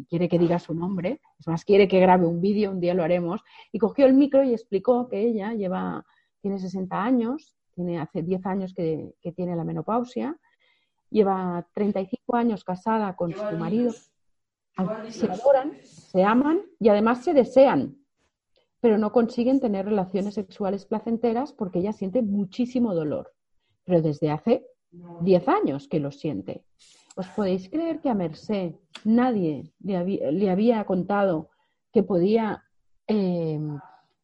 quiere 0.09 0.28
que 0.28 0.38
diga 0.38 0.59
su 0.59 0.74
nombre, 0.74 1.20
es 1.38 1.46
más, 1.46 1.64
quiere 1.64 1.87
que 1.87 2.00
grabe 2.00 2.26
un 2.26 2.40
vídeo, 2.40 2.72
un 2.72 2.80
día 2.80 2.92
lo 2.92 3.04
haremos, 3.04 3.40
y 3.72 3.78
cogió 3.78 4.06
el 4.06 4.14
micro 4.14 4.42
y 4.42 4.52
explicó 4.52 5.09
que 5.09 5.20
ella 5.20 5.54
lleva, 5.54 6.04
tiene 6.40 6.59
60 6.59 7.02
años, 7.02 7.56
tiene 7.74 8.00
hace 8.00 8.22
10 8.22 8.46
años 8.46 8.74
que, 8.74 9.14
que 9.20 9.33
tiene 9.33 9.54
la 9.54 9.64
menopausia, 9.64 10.37
lleva 11.09 11.66
35 11.72 12.37
años 12.37 12.64
casada 12.64 13.14
con 13.14 13.33
su 13.33 13.56
marido, 13.56 13.92
se 15.09 15.30
adoran, 15.30 15.72
se 15.83 16.24
aman 16.24 16.62
y 16.78 16.88
además 16.88 17.22
se 17.22 17.33
desean 17.33 17.99
pero 18.80 18.98
no 18.98 19.12
consiguen 19.12 19.60
tener 19.60 19.84
relaciones 19.84 20.34
sexuales 20.34 20.86
placenteras 20.86 21.52
porque 21.52 21.80
ella 21.80 21.92
siente 21.92 22.22
muchísimo 22.22 22.94
dolor. 22.94 23.32
Pero 23.84 24.02
desde 24.02 24.30
hace 24.30 24.66
10 25.20 25.48
años 25.48 25.88
que 25.88 26.00
lo 26.00 26.10
siente. 26.10 26.64
¿Os 27.16 27.28
podéis 27.28 27.68
creer 27.68 28.00
que 28.00 28.08
a 28.08 28.14
Merced 28.14 28.74
nadie 29.04 29.72
le 29.80 30.50
había, 30.50 30.84
contado 30.84 31.50
que 31.92 32.02
podía 32.02 32.64
em, 33.06 33.78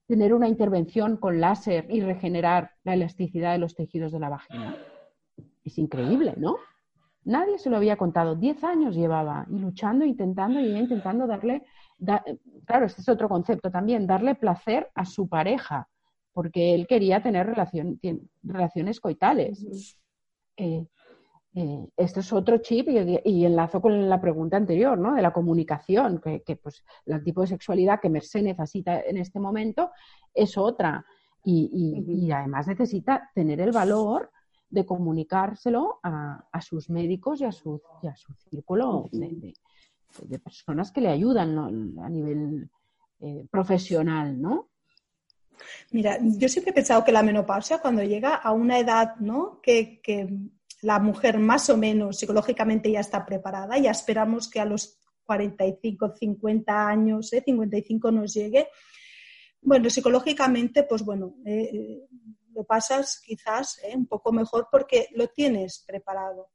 tener 0.07 0.33
una 0.33 0.49
intervención 0.49 1.16
con 1.16 1.40
láser 1.40 1.87
y 1.90 2.01
regenerar 2.01 2.71
la 2.85 2.95
elasticidad 2.95 3.53
de 3.53 3.59
los 3.59 3.75
tejidos 3.75 4.12
de 4.12 4.21
la 4.21 4.31
vagina? 4.31 4.77
Es 5.64 5.79
increíble, 5.79 6.35
¿no? 6.37 6.57
Nadie 7.25 7.59
se 7.59 7.71
lo 7.71 7.77
había 7.77 7.97
contado. 7.97 8.37
Diez 8.37 8.62
años 8.62 8.95
llevaba 8.95 9.47
y 9.51 9.59
luchando, 9.59 10.05
intentando 10.05 10.61
y 10.61 10.77
intentando 10.77 11.27
darle 11.27 11.64
claro, 11.99 12.87
este 12.87 13.01
es 13.01 13.09
otro 13.09 13.29
concepto 13.29 13.71
también, 13.71 14.07
darle 14.07 14.35
placer 14.35 14.91
a 14.95 15.05
su 15.05 15.29
pareja, 15.29 15.89
porque 16.33 16.75
él 16.75 16.87
quería 16.87 17.23
tener 17.23 17.47
relaciones 18.43 19.01
coitales. 19.01 19.97
Eh, 20.57 20.87
eh, 21.55 21.89
este 21.97 22.21
es 22.21 22.33
otro 22.35 22.59
chip 22.59 22.89
y, 22.89 23.45
enlazo 23.47 23.81
con 23.81 24.11
la 24.11 24.21
pregunta 24.21 24.59
anterior, 24.59 24.99
¿no? 24.99 25.15
De 25.15 25.23
la 25.23 25.33
comunicación, 25.33 26.21
que, 26.21 26.57
pues 26.57 26.85
el 27.07 27.25
tipo 27.25 27.41
de 27.41 27.47
sexualidad 27.47 27.99
que 27.99 28.11
Merced 28.11 28.43
necesita 28.43 29.01
en 29.01 29.17
este 29.17 29.41
momento 29.41 29.91
es 30.35 30.59
otra. 30.59 31.07
Y, 31.43 32.31
además 32.31 32.67
necesita 32.67 33.31
tener 33.35 33.61
el 33.61 33.73
valor 33.73 34.31
de 34.69 34.85
comunicárselo 34.85 36.01
a, 36.03 36.61
sus 36.61 36.91
médicos 36.91 37.41
y 37.41 37.45
a 37.45 37.53
su, 37.53 37.81
su 38.15 38.35
círculo 38.51 39.09
de, 39.13 39.29
de 39.29 39.55
personas 40.43 40.93
que 40.93 41.01
le 41.01 41.09
ayudan 41.09 41.59
a 41.99 42.09
nivel 42.09 42.69
eh, 43.21 43.47
profesional, 43.51 44.41
¿no? 44.41 44.71
Mira, 45.91 46.19
yo 46.21 46.49
siempre 46.49 46.71
he 46.71 46.75
pensado 46.75 47.05
que 47.05 47.13
la 47.13 47.23
menopausia 47.23 47.79
cuando 47.79 48.03
llega 48.03 48.35
a 48.35 48.53
una 48.53 48.79
edad, 48.79 49.17
¿no? 49.17 49.61
Que, 49.63 50.01
la 50.83 50.99
mujer 50.99 51.39
más 51.39 51.71
o 51.71 51.77
menos 51.79 52.19
psicológicamente 52.19 52.91
ya 52.93 53.01
está 53.01 53.25
preparada, 53.25 53.79
ya 53.79 53.91
esperamos 53.91 54.49
que 54.49 54.61
a 54.61 54.67
los 54.67 54.99
45, 55.25 56.15
50 56.17 56.89
años, 56.89 57.33
¿eh? 57.33 57.43
55 57.45 58.13
nos 58.13 58.35
llegue. 58.35 58.69
Bueno, 59.63 59.89
psicológicamente, 59.89 60.83
pues 60.83 61.03
bueno, 61.03 61.37
eh, 61.47 62.07
lo 62.53 62.65
pasas 62.65 63.21
quizás 63.25 63.81
¿eh? 63.85 63.97
un 63.97 64.07
poco 64.07 64.33
mejor 64.33 64.69
porque 64.71 65.09
lo 65.15 65.29
tienes 65.29 65.83
preparado 65.87 66.51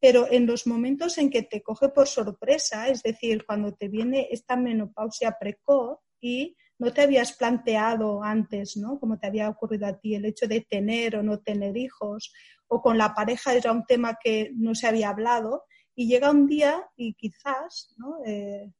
pero 0.00 0.30
en 0.30 0.46
los 0.46 0.66
momentos 0.66 1.18
en 1.18 1.30
que 1.30 1.42
te 1.42 1.62
coge 1.62 1.88
por 1.88 2.06
sorpresa, 2.06 2.88
es 2.88 3.02
decir, 3.02 3.44
cuando 3.46 3.74
te 3.74 3.88
viene 3.88 4.28
esta 4.30 4.56
menopausia 4.56 5.36
precoz 5.40 5.98
y 6.20 6.56
no 6.78 6.92
te 6.92 7.02
habías 7.02 7.32
planteado 7.32 8.22
antes, 8.22 8.76
¿no? 8.76 8.98
Como 9.00 9.18
te 9.18 9.26
había 9.26 9.48
ocurrido 9.48 9.86
a 9.86 9.98
ti, 9.98 10.14
el 10.14 10.26
hecho 10.26 10.46
de 10.46 10.60
tener 10.60 11.16
o 11.16 11.22
no 11.22 11.40
tener 11.40 11.76
hijos, 11.76 12.32
o 12.68 12.82
con 12.82 12.98
la 12.98 13.14
pareja 13.14 13.54
era 13.54 13.72
un 13.72 13.84
tema 13.84 14.18
que 14.22 14.50
no 14.54 14.74
se 14.74 14.86
había 14.86 15.08
hablado, 15.08 15.64
y 15.94 16.08
llega 16.08 16.30
un 16.30 16.46
día 16.46 16.86
y 16.94 17.14
quizás, 17.14 17.94
¿no? 17.96 18.18
Eh, 18.26 18.70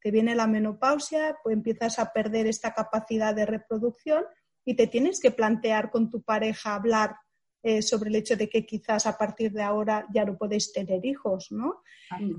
te 0.00 0.10
viene 0.10 0.34
la 0.34 0.46
menopausia, 0.46 1.36
pues 1.42 1.54
empiezas 1.54 1.98
a 1.98 2.12
perder 2.12 2.46
esta 2.46 2.72
capacidad 2.72 3.34
de 3.34 3.44
reproducción 3.44 4.24
y 4.64 4.74
te 4.74 4.86
tienes 4.86 5.20
que 5.20 5.30
plantear 5.30 5.90
con 5.90 6.08
tu 6.08 6.22
pareja 6.22 6.74
hablar 6.74 7.16
eh, 7.62 7.82
sobre 7.82 8.10
el 8.10 8.16
hecho 8.16 8.36
de 8.36 8.48
que 8.48 8.64
quizás 8.64 9.06
a 9.06 9.18
partir 9.18 9.52
de 9.52 9.62
ahora 9.62 10.06
ya 10.14 10.24
no 10.24 10.36
podéis 10.36 10.72
tener 10.72 11.04
hijos, 11.04 11.48
¿no? 11.50 11.82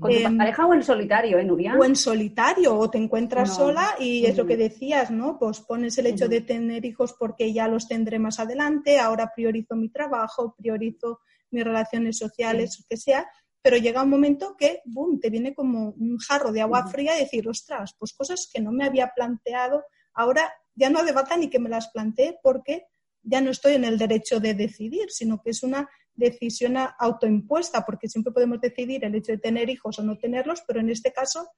tu 0.00 0.08
em, 0.08 0.38
pareja 0.38 0.66
o 0.66 0.72
en 0.72 0.82
solitario, 0.82 1.38
eh, 1.38 1.44
Nuria? 1.44 1.76
O 1.78 1.84
en 1.84 1.94
solitario, 1.94 2.76
o 2.76 2.90
te 2.90 2.98
encuentras 2.98 3.54
sola 3.54 3.96
y 3.98 4.24
es 4.24 4.36
lo 4.36 4.46
que 4.46 4.56
decías, 4.56 5.10
¿no? 5.10 5.38
Pues 5.38 5.60
pones 5.60 5.98
el 5.98 6.06
hecho 6.06 6.28
de 6.28 6.40
tener 6.40 6.84
hijos 6.84 7.14
porque 7.18 7.52
ya 7.52 7.68
los 7.68 7.86
tendré 7.86 8.18
más 8.18 8.40
adelante, 8.40 8.98
ahora 8.98 9.32
priorizo 9.34 9.76
mi 9.76 9.90
trabajo, 9.90 10.54
priorizo 10.56 11.20
mis 11.50 11.64
relaciones 11.64 12.16
sociales, 12.16 12.78
lo 12.80 12.86
que 12.88 12.96
sea, 12.96 13.28
pero 13.62 13.76
llega 13.76 14.02
un 14.02 14.10
momento 14.10 14.56
que, 14.56 14.80
boom, 14.86 15.20
te 15.20 15.28
viene 15.28 15.54
como 15.54 15.90
un 15.90 16.18
jarro 16.18 16.50
de 16.50 16.62
agua 16.62 16.86
fría 16.86 17.16
y 17.16 17.20
decir, 17.20 17.46
ostras, 17.48 17.94
pues 17.98 18.14
cosas 18.14 18.48
que 18.52 18.60
no 18.60 18.72
me 18.72 18.84
había 18.84 19.12
planteado, 19.14 19.84
ahora 20.14 20.50
ya 20.74 20.88
no 20.88 21.00
falta 21.00 21.36
ni 21.36 21.50
que 21.50 21.58
me 21.58 21.68
las 21.68 21.88
plantee 21.88 22.38
porque 22.42 22.86
ya 23.22 23.40
no 23.40 23.50
estoy 23.50 23.74
en 23.74 23.84
el 23.84 23.98
derecho 23.98 24.40
de 24.40 24.54
decidir, 24.54 25.10
sino 25.10 25.40
que 25.42 25.50
es 25.50 25.62
una 25.62 25.88
decisión 26.14 26.76
autoimpuesta, 26.98 27.84
porque 27.84 28.08
siempre 28.08 28.32
podemos 28.32 28.60
decidir 28.60 29.04
el 29.04 29.14
hecho 29.14 29.32
de 29.32 29.38
tener 29.38 29.70
hijos 29.70 29.98
o 29.98 30.02
no 30.02 30.18
tenerlos, 30.18 30.62
pero 30.66 30.80
en 30.80 30.90
este 30.90 31.12
caso 31.12 31.48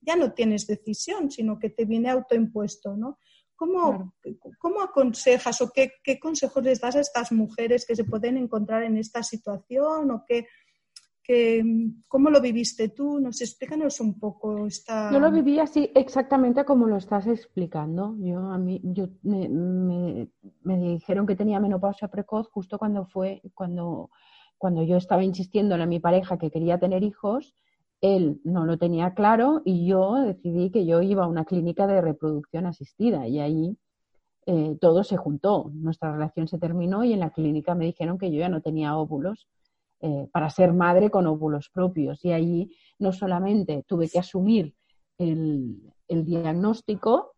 ya 0.00 0.16
no 0.16 0.32
tienes 0.32 0.66
decisión, 0.66 1.30
sino 1.30 1.58
que 1.58 1.70
te 1.70 1.84
viene 1.84 2.10
autoimpuesto, 2.10 2.96
¿no? 2.96 3.18
¿Cómo, 3.54 4.14
¿cómo 4.58 4.80
aconsejas 4.80 5.60
o 5.60 5.70
qué, 5.70 5.92
qué, 6.02 6.18
consejos 6.18 6.64
les 6.64 6.80
das 6.80 6.96
a 6.96 7.00
estas 7.00 7.30
mujeres 7.30 7.84
que 7.84 7.94
se 7.94 8.04
pueden 8.04 8.38
encontrar 8.38 8.84
en 8.84 8.96
esta 8.96 9.22
situación 9.22 10.10
o 10.10 10.24
qué, 10.26 10.46
¿Cómo 12.08 12.30
lo 12.30 12.40
viviste 12.40 12.88
tú? 12.88 13.20
Nos 13.20 13.40
explícanos 13.40 14.00
un 14.00 14.18
poco 14.18 14.66
esta... 14.66 15.12
Yo 15.12 15.20
lo 15.20 15.30
viví 15.30 15.58
así 15.58 15.90
exactamente 15.94 16.64
como 16.64 16.86
lo 16.86 16.96
estás 16.96 17.26
explicando. 17.26 18.16
Yo 18.18 18.38
a 18.38 18.58
mí 18.58 18.80
yo 18.82 19.08
me, 19.22 20.28
dijeron 20.64 21.26
que 21.26 21.36
tenía 21.36 21.60
menopausia 21.60 22.08
precoz 22.08 22.48
justo 22.48 22.78
cuando 22.78 23.06
fue 23.06 23.42
cuando 23.54 24.10
cuando 24.58 24.82
yo 24.82 24.96
estaba 24.96 25.24
insistiendo 25.24 25.74
a 25.74 25.86
mi 25.86 26.00
pareja 26.00 26.36
que 26.36 26.50
quería 26.50 26.78
tener 26.78 27.02
hijos, 27.02 27.54
él 28.02 28.40
no 28.44 28.66
lo 28.66 28.76
tenía 28.76 29.14
claro 29.14 29.62
y 29.64 29.86
yo 29.86 30.16
decidí 30.16 30.70
que 30.70 30.84
yo 30.84 31.00
iba 31.00 31.24
a 31.24 31.28
una 31.28 31.46
clínica 31.46 31.86
de 31.86 32.02
reproducción 32.02 32.66
asistida 32.66 33.26
y 33.26 33.40
ahí 33.40 33.78
eh, 34.46 34.76
todo 34.80 35.04
se 35.04 35.16
juntó. 35.16 35.70
Nuestra 35.72 36.12
relación 36.12 36.48
se 36.48 36.58
terminó 36.58 37.04
y 37.04 37.12
en 37.12 37.20
la 37.20 37.30
clínica 37.30 37.74
me 37.74 37.86
dijeron 37.86 38.18
que 38.18 38.30
yo 38.30 38.38
ya 38.40 38.48
no 38.48 38.60
tenía 38.60 38.96
óvulos 38.96 39.48
eh, 40.02 40.28
para 40.32 40.48
ser 40.48 40.72
madre 40.72 41.10
con 41.10 41.26
óvulos 41.26 41.68
propios. 41.68 42.24
Y 42.24 42.32
ahí 42.32 42.70
no 42.98 43.12
solamente 43.12 43.84
tuve 43.86 44.08
que 44.08 44.18
asumir 44.18 44.74
el, 45.18 45.92
diagnóstico 46.08 47.34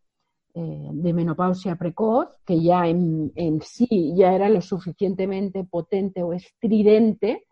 eh, 0.54 0.88
de 0.92 1.12
menopausia 1.12 1.74
precoz, 1.74 2.28
que 2.46 2.62
ya 2.62 2.86
en, 2.86 3.32
sí 3.62 4.14
ya 4.16 4.32
era 4.32 4.48
lo 4.48 4.60
suficientemente 4.60 5.64
potente 5.64 6.22
o 6.22 6.32
estridente 6.32 7.46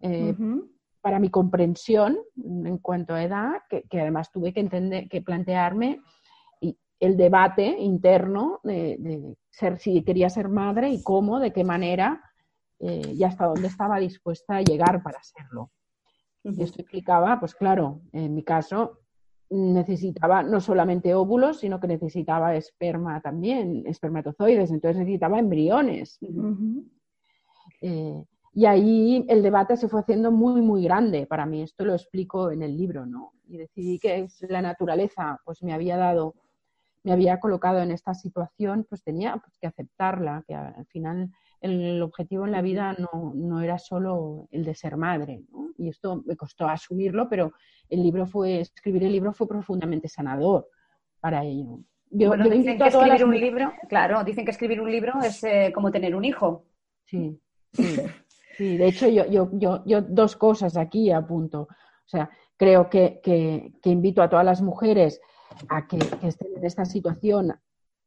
eh, 0.00 0.36
para 1.00 1.18
mi 1.18 1.28
comprensión 1.28 2.18
en 2.36 2.78
cuanto 2.78 3.14
a 3.14 3.24
edad, 3.24 3.62
que, 3.68 4.00
además 4.00 4.30
tuve 4.30 4.52
que, 4.52 4.60
entender, 4.60 5.08
que 5.08 5.22
plantearme 5.22 6.00
el 7.00 7.16
debate 7.16 7.66
interno 7.80 8.60
de, 8.62 8.96
de, 9.00 9.36
ser 9.50 9.80
si 9.80 10.02
quería 10.02 10.30
ser 10.30 10.48
madre 10.48 10.90
y 10.90 11.02
cómo, 11.02 11.40
de 11.40 11.52
qué 11.52 11.64
manera, 11.64 12.22
eh, 12.82 13.14
y 13.14 13.22
hasta 13.22 13.46
dónde 13.46 13.68
estaba 13.68 14.00
dispuesta 14.00 14.56
a 14.56 14.62
llegar 14.62 15.02
para 15.02 15.22
serlo. 15.22 15.70
Y 16.42 16.60
esto 16.60 16.80
implicaba, 16.82 17.38
pues 17.38 17.54
claro, 17.54 18.00
en 18.12 18.34
mi 18.34 18.42
caso, 18.42 18.98
necesitaba 19.48 20.42
no 20.42 20.60
solamente 20.60 21.14
óvulos, 21.14 21.60
sino 21.60 21.78
que 21.78 21.86
necesitaba 21.86 22.56
esperma 22.56 23.20
también, 23.20 23.84
espermatozoides, 23.86 24.72
entonces 24.72 24.98
necesitaba 24.98 25.38
embriones. 25.38 26.18
Eh, 27.80 28.24
y 28.54 28.66
ahí 28.66 29.24
el 29.28 29.42
debate 29.42 29.76
se 29.76 29.88
fue 29.88 30.00
haciendo 30.00 30.32
muy, 30.32 30.60
muy 30.60 30.82
grande 30.82 31.26
para 31.26 31.46
mí. 31.46 31.62
Esto 31.62 31.84
lo 31.84 31.94
explico 31.94 32.50
en 32.50 32.62
el 32.62 32.76
libro, 32.76 33.06
¿no? 33.06 33.32
Y 33.46 33.58
decidí 33.58 34.00
que 34.00 34.26
la 34.48 34.60
naturaleza 34.60 35.40
pues 35.44 35.62
me 35.62 35.72
había 35.72 35.96
dado, 35.96 36.34
me 37.04 37.12
había 37.12 37.38
colocado 37.38 37.78
en 37.78 37.92
esta 37.92 38.14
situación, 38.14 38.86
pues 38.88 39.04
tenía 39.04 39.36
pues, 39.36 39.56
que 39.58 39.68
aceptarla, 39.68 40.42
que 40.48 40.54
al 40.54 40.86
final 40.86 41.30
el 41.62 42.02
objetivo 42.02 42.44
en 42.44 42.52
la 42.52 42.62
vida 42.62 42.94
no, 42.98 43.32
no 43.34 43.60
era 43.60 43.78
solo 43.78 44.48
el 44.50 44.64
de 44.64 44.74
ser 44.74 44.96
madre, 44.96 45.42
¿no? 45.50 45.70
Y 45.78 45.88
esto 45.88 46.22
me 46.26 46.36
costó 46.36 46.66
asumirlo, 46.66 47.28
pero 47.28 47.52
el 47.88 48.02
libro 48.02 48.26
fue, 48.26 48.60
escribir 48.60 49.04
el 49.04 49.12
libro 49.12 49.32
fue 49.32 49.48
profundamente 49.48 50.08
sanador 50.08 50.68
para 51.20 51.44
ello. 51.44 51.80
Yo, 52.10 52.32
dicen 52.36 52.76
que 52.76 52.86
escribir 52.86 53.24
un 53.24 53.40
libro, 53.40 53.72
claro, 53.88 54.22
dicen 54.22 54.44
que 54.44 54.50
escribir 54.50 54.80
un 54.80 54.90
libro 54.90 55.14
es 55.22 55.42
eh, 55.44 55.72
como 55.74 55.90
tener 55.90 56.14
un 56.14 56.24
hijo. 56.24 56.66
Sí, 57.06 57.40
sí. 57.72 57.96
Sí, 58.56 58.76
de 58.76 58.86
hecho, 58.86 59.08
yo, 59.08 59.24
yo, 59.26 59.48
yo, 59.52 59.82
yo 59.86 60.02
dos 60.02 60.36
cosas 60.36 60.76
aquí 60.76 61.10
apunto. 61.10 61.62
O 61.62 62.08
sea, 62.08 62.30
creo 62.56 62.90
que, 62.90 63.20
que, 63.22 63.72
invito 63.84 64.22
a 64.22 64.28
todas 64.28 64.44
las 64.44 64.60
mujeres 64.60 65.20
a 65.68 65.86
que, 65.86 65.98
estén 66.22 66.56
en 66.56 66.64
esta 66.64 66.84
situación, 66.84 67.54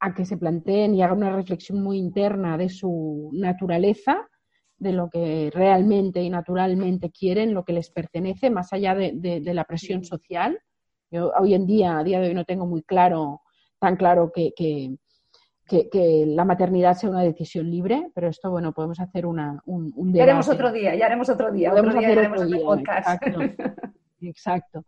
a 0.00 0.14
que 0.14 0.24
se 0.24 0.36
planteen 0.36 0.94
y 0.94 1.02
hagan 1.02 1.18
una 1.18 1.34
reflexión 1.34 1.82
muy 1.82 1.98
interna 1.98 2.58
de 2.58 2.68
su 2.68 3.30
naturaleza, 3.32 4.28
de 4.78 4.92
lo 4.92 5.08
que 5.08 5.50
realmente 5.52 6.22
y 6.22 6.30
naturalmente 6.30 7.10
quieren, 7.10 7.54
lo 7.54 7.64
que 7.64 7.72
les 7.72 7.90
pertenece, 7.90 8.50
más 8.50 8.72
allá 8.72 8.94
de, 8.94 9.12
de, 9.14 9.54
la 9.54 9.64
presión 9.64 10.04
social. 10.04 10.60
Yo 11.10 11.32
hoy 11.38 11.54
en 11.54 11.66
día, 11.66 11.98
a 11.98 12.04
día 12.04 12.20
de 12.20 12.28
hoy, 12.28 12.34
no 12.34 12.44
tengo 12.44 12.66
muy 12.66 12.82
claro, 12.82 13.40
tan 13.78 13.96
claro 13.96 14.30
que, 14.34 14.52
que 14.54 14.96
que, 15.66 16.24
la 16.26 16.44
maternidad 16.44 16.94
sea 16.94 17.10
una 17.10 17.22
decisión 17.22 17.70
libre, 17.70 18.10
pero 18.14 18.28
esto, 18.28 18.50
bueno, 18.50 18.72
podemos 18.72 19.00
hacer 19.00 19.26
una, 19.26 19.60
un, 19.66 19.92
un 19.96 20.12
debate. 20.12 20.18
Ya 20.18 20.22
haremos 20.24 20.48
otro 20.48 20.72
día, 20.72 20.94
ya 20.94 21.06
haremos 21.06 21.28
otro 21.28 21.52
día. 21.52 21.70
Podemos 21.70 21.96
hacer 21.96 22.30
otro 22.30 22.46
día, 22.46 22.58
exacto. 22.78 23.40
exacto. 24.20 24.84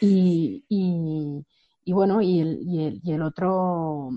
Y, 0.00 0.64
y, 0.68 1.44
y, 1.84 1.92
bueno, 1.92 2.22
y 2.22 2.40
el, 2.40 2.60
y 2.62 2.86
el, 2.86 3.00
y 3.02 3.12
el 3.12 3.22
otro... 3.22 4.10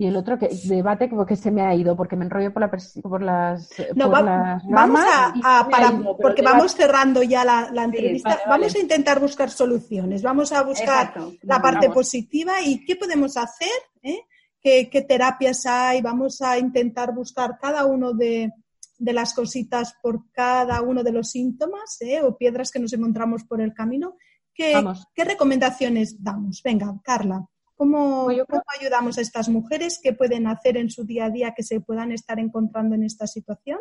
Y 0.00 0.06
el 0.06 0.16
otro 0.16 0.38
que, 0.38 0.48
debate 0.64 1.10
que 1.26 1.36
se 1.36 1.50
me 1.50 1.62
ha 1.62 1.74
ido 1.74 1.96
porque 1.96 2.14
me 2.14 2.24
enrollo 2.24 2.52
por, 2.52 2.62
la, 2.62 2.70
por 3.02 3.20
las. 3.20 3.72
No, 3.96 4.08
por 4.08 4.22
las 4.22 4.62
vamos 4.68 5.00
a, 5.04 5.68
para, 5.68 5.92
porque 6.22 6.40
vamos 6.40 6.72
cerrando 6.76 7.22
ya 7.24 7.44
la, 7.44 7.68
la 7.72 7.82
entrevista. 7.82 8.38
vamos 8.46 8.76
a 8.76 8.78
intentar 8.78 9.18
buscar 9.18 9.50
soluciones, 9.50 10.22
vamos 10.22 10.52
a 10.52 10.62
buscar 10.62 11.14
la 11.42 11.60
parte 11.60 11.90
positiva 11.90 12.62
y 12.62 12.84
qué 12.84 12.94
podemos 12.94 13.36
hacer 13.36 13.68
¿eh? 14.02 14.20
qué, 14.60 15.04
terapias 15.08 15.66
hay, 15.66 16.02
vamos 16.02 16.40
a 16.42 16.58
intentar 16.58 17.14
buscar 17.14 17.58
cada 17.60 17.86
uno 17.86 18.12
de, 18.12 18.52
las 18.98 19.34
cositas 19.34 19.94
por 20.02 20.30
cada 20.32 20.82
uno 20.82 21.02
de 21.02 21.12
los 21.12 21.30
síntomas 21.30 22.00
¿eh? 22.00 22.22
o 22.22 22.36
piedras 22.36 22.70
que 22.70 22.80
nos 22.80 22.92
encontramos 22.92 23.44
por 23.44 23.60
el 23.60 23.72
camino. 23.72 24.16
¿Qué, 24.52 24.74
¿qué 25.14 25.24
recomendaciones 25.24 26.22
damos? 26.22 26.62
Venga, 26.64 26.92
Carla. 27.02 27.46
¿Cómo, 27.78 28.24
pues 28.24 28.42
¿Cómo, 28.48 28.62
ayudamos 28.80 29.18
a 29.18 29.20
estas 29.20 29.48
mujeres? 29.48 30.00
¿Qué 30.02 30.12
pueden 30.12 30.48
hacer 30.48 30.76
en 30.76 30.90
su 30.90 31.04
día 31.04 31.26
a 31.26 31.30
día 31.30 31.54
que 31.56 31.62
se 31.62 31.80
puedan 31.80 32.10
estar 32.10 32.40
encontrando 32.40 32.96
en 32.96 33.04
esta 33.04 33.28
situación? 33.28 33.78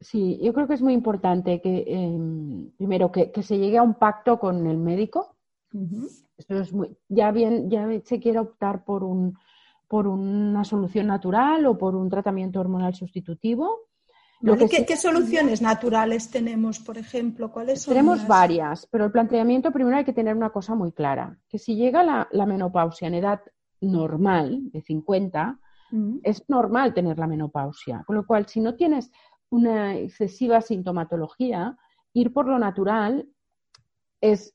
Sí, 0.00 0.40
yo 0.42 0.52
creo 0.52 0.66
que 0.66 0.74
es 0.74 0.82
muy 0.82 0.92
importante 0.92 1.60
que, 1.60 1.84
em, 1.86 2.72
primero, 2.76 3.12
que, 3.12 3.30
se 3.44 3.56
llegue 3.56 3.78
a 3.78 3.84
un 3.84 3.94
pacto 3.94 4.40
con 4.40 4.66
el 4.66 4.76
médico. 4.76 5.36
Esto 6.36 6.58
es 6.58 6.72
muy, 6.72 6.96
ya 7.08 7.30
bien, 7.30 7.70
ya 7.70 7.86
se 8.04 8.18
quiere 8.18 8.40
optar 8.40 8.84
por 8.84 9.04
un, 9.04 9.38
por 9.86 10.08
una 10.08 10.64
solución 10.64 11.06
natural 11.06 11.64
o 11.66 11.78
por 11.78 11.94
un 11.94 12.10
tratamiento 12.10 12.58
hormonal 12.58 12.96
sustitutivo. 12.96 13.87
¿Qué, 14.40 14.96
soluciones 14.96 15.60
naturales 15.60 16.30
tenemos, 16.30 16.78
por 16.78 16.96
ejemplo? 16.96 17.50
¿Cuáles 17.50 17.82
son 17.82 17.92
tenemos 17.92 18.26
varias, 18.26 18.86
pero 18.86 19.04
el 19.04 19.10
planteamiento 19.10 19.72
primero 19.72 19.96
hay 19.96 20.04
que 20.04 20.12
tener 20.12 20.36
una 20.36 20.50
cosa 20.50 20.74
muy 20.74 20.92
clara, 20.92 21.36
que 21.48 21.58
si 21.58 21.74
llega 21.74 22.02
la, 22.02 22.46
menopausia 22.46 23.08
en 23.08 23.14
edad 23.14 23.40
normal, 23.80 24.70
de 24.70 24.80
50, 24.80 25.58
mm. 25.90 26.18
es 26.22 26.48
normal 26.48 26.94
tener 26.94 27.18
la 27.18 27.26
menopausia. 27.26 28.04
Con 28.06 28.16
lo 28.16 28.26
cual, 28.26 28.46
si 28.46 28.60
no 28.60 28.74
tienes 28.74 29.10
una 29.50 29.96
excesiva 29.96 30.60
sintomatología, 30.60 31.76
ir 32.12 32.32
por 32.32 32.46
lo 32.46 32.58
natural 32.58 33.28
es 34.20 34.54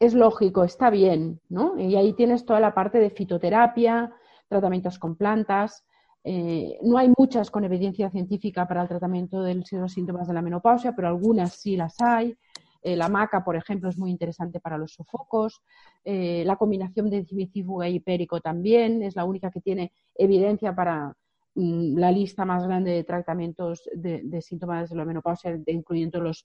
es 0.00 0.14
lógico, 0.14 0.64
está 0.64 0.90
bien, 0.90 1.40
¿no? 1.48 1.78
Y 1.78 1.96
ahí 1.96 2.12
tienes 2.12 2.44
toda 2.44 2.60
la 2.60 2.74
parte 2.74 2.98
de 2.98 3.10
fitoterapia, 3.10 4.12
tratamientos 4.48 4.98
con 4.98 5.16
plantas. 5.16 5.84
Eh, 6.24 6.78
no 6.82 6.98
hay 6.98 7.12
muchas 7.16 7.50
con 7.50 7.64
evidencia 7.64 8.10
científica 8.10 8.66
para 8.66 8.82
el 8.82 8.88
tratamiento 8.88 9.42
de 9.42 9.62
los 9.72 9.92
síntomas 9.92 10.26
de 10.26 10.34
la 10.34 10.42
menopausia, 10.42 10.94
pero 10.96 11.08
algunas 11.08 11.54
sí 11.54 11.76
las 11.76 12.00
hay. 12.00 12.36
Eh, 12.82 12.96
la 12.96 13.08
maca, 13.08 13.44
por 13.44 13.56
ejemplo, 13.56 13.88
es 13.88 13.98
muy 13.98 14.10
interesante 14.10 14.60
para 14.60 14.78
los 14.78 14.94
sofocos. 14.94 15.62
Eh, 16.04 16.42
la 16.46 16.56
combinación 16.56 17.10
de 17.10 17.24
cimicífuga 17.24 17.88
y 17.88 17.96
hipérico 17.96 18.40
también 18.40 19.02
es 19.02 19.16
la 19.16 19.24
única 19.24 19.50
que 19.50 19.60
tiene 19.60 19.92
evidencia 20.16 20.74
para 20.74 21.14
Mm, 21.56 21.96
la 21.98 22.10
lista 22.10 22.44
más 22.44 22.64
grande 22.64 22.90
de 22.90 23.04
tratamientos 23.04 23.88
de, 23.94 24.42
síntomas 24.42 24.90
de 24.90 24.96
la 24.96 25.04
menopausia, 25.04 25.56
incluyendo 25.66 26.20
los, 26.20 26.44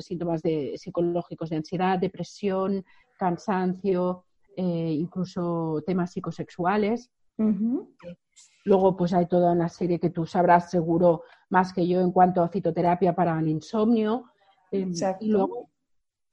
síntomas 0.00 0.42
psicológicos 0.76 1.50
de 1.50 1.56
ansiedad, 1.56 1.98
depresión, 1.98 2.84
cansancio, 3.18 4.24
incluso 4.56 5.82
temas 5.86 6.12
psicosexuales. 6.12 7.10
Luego, 8.64 8.96
pues 8.96 9.14
hay 9.14 9.26
toda 9.26 9.52
una 9.52 9.68
serie 9.68 9.98
que 9.98 10.10
tú 10.10 10.26
sabrás 10.26 10.70
seguro 10.70 11.22
más 11.48 11.72
que 11.72 11.86
yo 11.86 12.00
en 12.00 12.12
cuanto 12.12 12.42
a 12.42 12.48
citoterapia 12.48 13.14
para 13.14 13.38
el 13.38 13.48
insomnio. 13.48 14.24
Em, 14.70 14.92
y, 15.20 15.28
luego, 15.28 15.70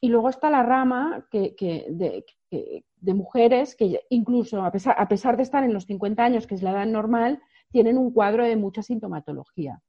y 0.02 0.10
luego 0.10 0.30
está 0.30 0.50
la 0.50 0.63
rama 0.63 1.28
que, 1.32 1.56
de, 1.89 2.26
de 2.50 3.13
mujeres 3.13 3.76
que 3.76 4.02
incluso 4.10 4.63
a 4.63 4.72
pesar, 4.72 4.96
a 4.98 5.08
pesar 5.08 5.38
de 5.38 5.44
estar 5.44 5.63
en 5.63 5.74
los 5.74 5.86
50 5.86 6.24
años, 6.24 6.48
que 6.48 6.56
es 6.56 6.63
la 6.63 6.72
edad 6.72 6.86
normal, 6.86 7.41
tienen 7.72 7.98
un 7.98 8.12
cuadro 8.12 8.44
de 8.44 8.56
mucha 8.56 8.82
sintomatología. 8.82 9.82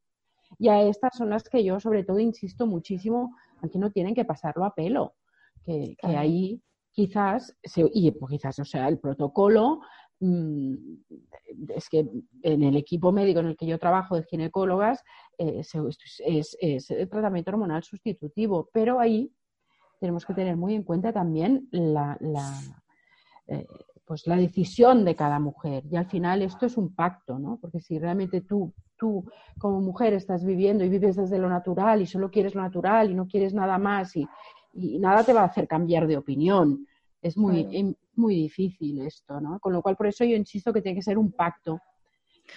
Y 0.59 0.69
a 0.69 0.83
estas 0.83 1.17
son 1.17 1.31
las 1.31 1.49
que 1.49 1.65
yo 1.65 1.81
sobre 1.81 2.05
todo 2.05 2.19
insisto 2.19 2.67
muchísimo, 2.67 3.37
aquí 3.63 3.79
no 3.79 3.91
tienen 3.91 4.15
que 4.15 4.25
pasarlo 4.25 4.65
a 4.65 4.75
pelo, 4.75 5.15
que, 5.65 5.97
ahí 6.03 6.63
quizás, 6.93 7.57
y 7.77 8.11
pues 8.13 8.31
quizás, 8.31 8.59
o 8.59 8.65
sea, 8.65 8.89
el 8.89 8.99
protocolo, 8.99 9.81
es 10.21 11.89
que 11.89 12.09
en 12.43 12.63
el 12.63 12.77
equipo 12.77 13.13
médico 13.13 13.41
en 13.41 13.47
el 13.47 13.57
que 13.57 13.67
yo 13.67 13.79
trabajo 13.79 14.17
de 14.17 14.25
ginecólogas 14.25 15.03
eh, 15.39 15.61
es, 15.61 16.91
el 16.91 17.09
tratamiento 17.09 17.51
hormonal 17.51 17.83
sustitutivo, 17.83 18.69
pero 18.73 18.99
ahí 18.99 19.31
tenemos 20.01 20.25
que 20.25 20.35
tener 20.35 20.57
muy 20.57 20.75
en 20.75 20.83
cuenta 20.83 21.13
también 21.13 21.69
la, 21.71 22.19
eh, 23.47 23.67
pues 24.05 24.27
la 24.27 24.37
decisión 24.37 25.05
de 25.05 25.17
cada 25.17 25.39
mujer. 25.39 25.85
Y 25.91 25.97
al 25.97 26.07
final 26.07 26.43
esto 26.43 26.67
es 26.67 26.77
un 26.77 26.95
pacto, 26.95 27.39
¿no? 27.39 27.59
Porque 27.61 27.81
si 27.81 27.99
realmente 27.99 28.41
tú, 28.41 28.73
tú 28.97 29.25
como 29.59 29.81
mujer 29.81 30.13
estás 30.13 30.45
viviendo 30.45 30.85
y 30.85 30.89
vives 30.89 31.17
desde 31.17 31.39
lo 31.39 31.49
natural 31.49 32.01
y 32.01 32.07
solo 32.07 32.31
quieres 32.31 32.55
lo 32.55 32.63
natural 32.63 33.11
y 33.11 33.15
no 33.15 33.27
quieres 33.27 33.53
nada 33.53 33.79
más 33.79 34.17
y, 34.17 34.27
nada 34.79 35.25
te 35.25 35.33
va 35.33 35.41
a 35.41 35.47
hacer 35.47 35.67
cambiar 35.67 36.07
de 36.07 36.19
opinión, 36.19 36.87
es 37.23 37.37
muy, 37.37 37.97
muy 38.15 38.35
difícil 38.35 39.01
esto, 39.01 39.41
¿no? 39.41 39.59
Con 39.59 39.73
lo 39.73 39.83
cual 39.83 39.97
por 39.97 40.07
eso 40.07 40.25
yo 40.25 40.37
insisto 40.37 40.73
que 40.73 40.83
tiene 40.83 40.97
que 40.97 41.03
ser 41.03 41.19
un 41.19 41.33
pacto. 41.33 41.81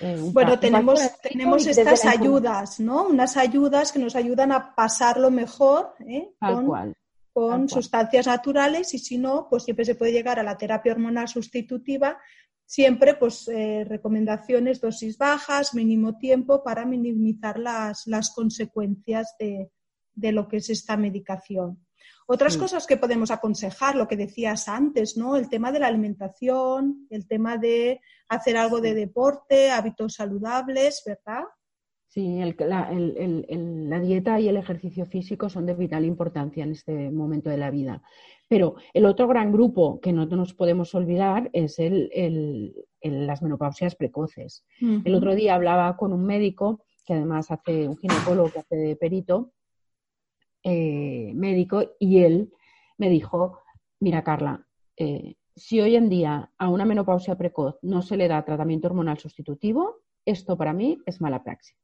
Eh, 0.02 0.30
bueno, 0.32 0.60
tenemos, 0.60 1.00
tenemos 1.22 1.65
estas 1.65 2.06
ayudas, 2.06 2.80
¿no? 2.80 3.08
Unas 3.08 3.38
ayudas 3.38 3.91
que 3.91 4.00
nos 4.00 4.15
ayudan 4.15 4.52
a 4.52 4.76
pasarlo 4.76 5.32
mejor. 5.32 5.93
¿eh? 6.08 6.32
Tal 6.39 6.65
cual 6.65 6.95
con 7.39 7.69
sustancias 7.69 8.28
naturales 8.28 8.93
y 8.93 9.00
si 9.00 9.17
no, 9.17 9.48
pues 9.50 9.63
siempre 9.63 9.86
se 9.86 9.95
puede 9.95 10.12
llegar 10.12 10.39
a 10.39 10.43
la 10.43 10.58
terapia 10.58 10.91
hormonal 10.91 11.28
sustitutiva, 11.28 12.17
siempre 12.65 13.13
pues 13.15 13.48
eh, 13.48 13.86
recomendaciones, 13.88 14.82
dosis 14.82 15.17
bajas, 15.17 15.74
mínimo 15.74 16.17
tiempo 16.17 16.63
para 16.63 16.86
minimizar 16.86 17.58
las, 17.58 18.08
las 18.08 18.32
consecuencias 18.32 19.36
de, 19.39 19.72
de, 20.15 20.32
lo 20.32 20.48
que 20.48 20.58
es 20.58 20.69
esta 20.69 20.98
medicación. 20.98 21.80
Otras 22.31 22.57
cosas 22.57 22.85
que 22.85 22.95
podemos 22.95 23.31
aconsejar, 23.31 23.95
lo 23.95 24.07
que 24.07 24.15
decías 24.15 24.69
antes, 24.69 25.17
¿no? 25.17 25.35
El 25.35 25.49
tema 25.49 25.71
de 25.71 25.79
la 25.79 25.87
alimentación, 25.87 27.07
el 27.09 27.27
tema 27.27 27.57
de 27.57 28.01
hacer 28.27 28.55
algo 28.55 28.81
de 28.81 28.93
deporte, 28.93 29.71
hábitos 29.71 30.13
saludables, 30.13 31.01
¿verdad? 31.07 31.45
Sí, 32.07 32.39
la, 32.59 32.91
la, 32.91 33.99
dieta 33.99 34.39
y 34.39 34.47
el 34.47 34.57
ejercicio 34.57 35.07
físico 35.07 35.49
son 35.49 35.65
de 35.65 35.73
vital 35.73 36.05
importancia 36.05 36.63
en 36.63 36.73
este 36.73 37.09
momento 37.09 37.49
de 37.49 37.57
la 37.57 37.71
vida. 37.71 38.03
Pero 38.47 38.75
el 38.93 39.07
otro 39.07 39.27
gran 39.27 39.51
grupo 39.51 39.99
que 39.99 40.13
no 40.13 40.27
nos 40.27 40.53
podemos 40.53 40.93
olvidar 40.93 41.49
es 41.51 41.79
el, 41.79 42.75
las 43.01 43.41
menopausias 43.41 43.95
precoces. 43.95 44.63
El 44.79 45.15
otro 45.15 45.33
día 45.33 45.55
hablaba 45.55 45.97
con 45.97 46.13
un 46.13 46.25
médico, 46.27 46.83
que 47.07 47.13
además 47.13 47.49
hace 47.49 47.87
un 47.87 47.97
ginecólogo 47.97 48.51
que 48.51 48.59
hace 48.59 48.75
de 48.75 48.95
perito, 48.95 49.51
médico 51.60 51.95
y 52.00 52.24
él 52.24 52.52
me 52.98 53.10
dijo, 53.10 53.60
mira 54.00 54.24
Carla, 54.24 54.65
eh, 54.98 55.36
si 55.56 55.82
hoy 55.82 55.95
en 55.95 56.10
día 56.10 56.52
a 56.58 56.69
una 56.69 56.86
menopausia 56.86 57.38
precoz 57.38 57.78
no 57.82 58.02
se 58.02 58.15
le 58.17 58.28
da 58.28 58.43
tratamiento 58.45 58.88
hormonal 58.88 59.17
sustitutivo, 59.17 60.02
esto 60.26 60.58
para 60.58 60.74
mí 60.74 61.02
es 61.06 61.19
mala 61.22 61.43
praxis. 61.43 61.76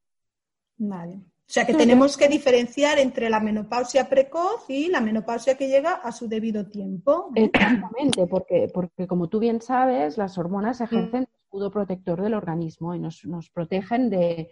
Vale. 0.78 1.16
O 1.48 1.52
sea 1.52 1.66
que 1.66 1.76
tenemos 1.76 2.18
que 2.18 2.28
diferenciar 2.28 2.98
entre 2.98 3.30
la 3.30 3.40
menopausia 3.40 4.10
precoz 4.10 4.68
y 4.68 4.88
la 4.90 5.00
menopausia 5.00 5.56
que 5.56 5.68
llega 5.68 5.94
a 5.94 6.12
su 6.12 6.28
debido 6.28 6.66
tiempo. 6.68 7.32
Exactamente, 7.36 8.26
porque, 8.28 8.68
porque 8.74 9.06
como 9.06 9.28
tú 9.28 9.40
bien 9.40 9.62
sabes, 9.62 10.18
las 10.18 10.38
hormonas 10.38 10.80
Mm. 10.80 10.84
ejercen 10.84 11.28
escudo 11.44 11.70
protector 11.70 12.22
del 12.22 12.34
organismo 12.34 12.96
y 12.96 13.00
nos, 13.00 13.24
nos 13.26 13.50
protegen 13.52 14.10
de, 14.10 14.50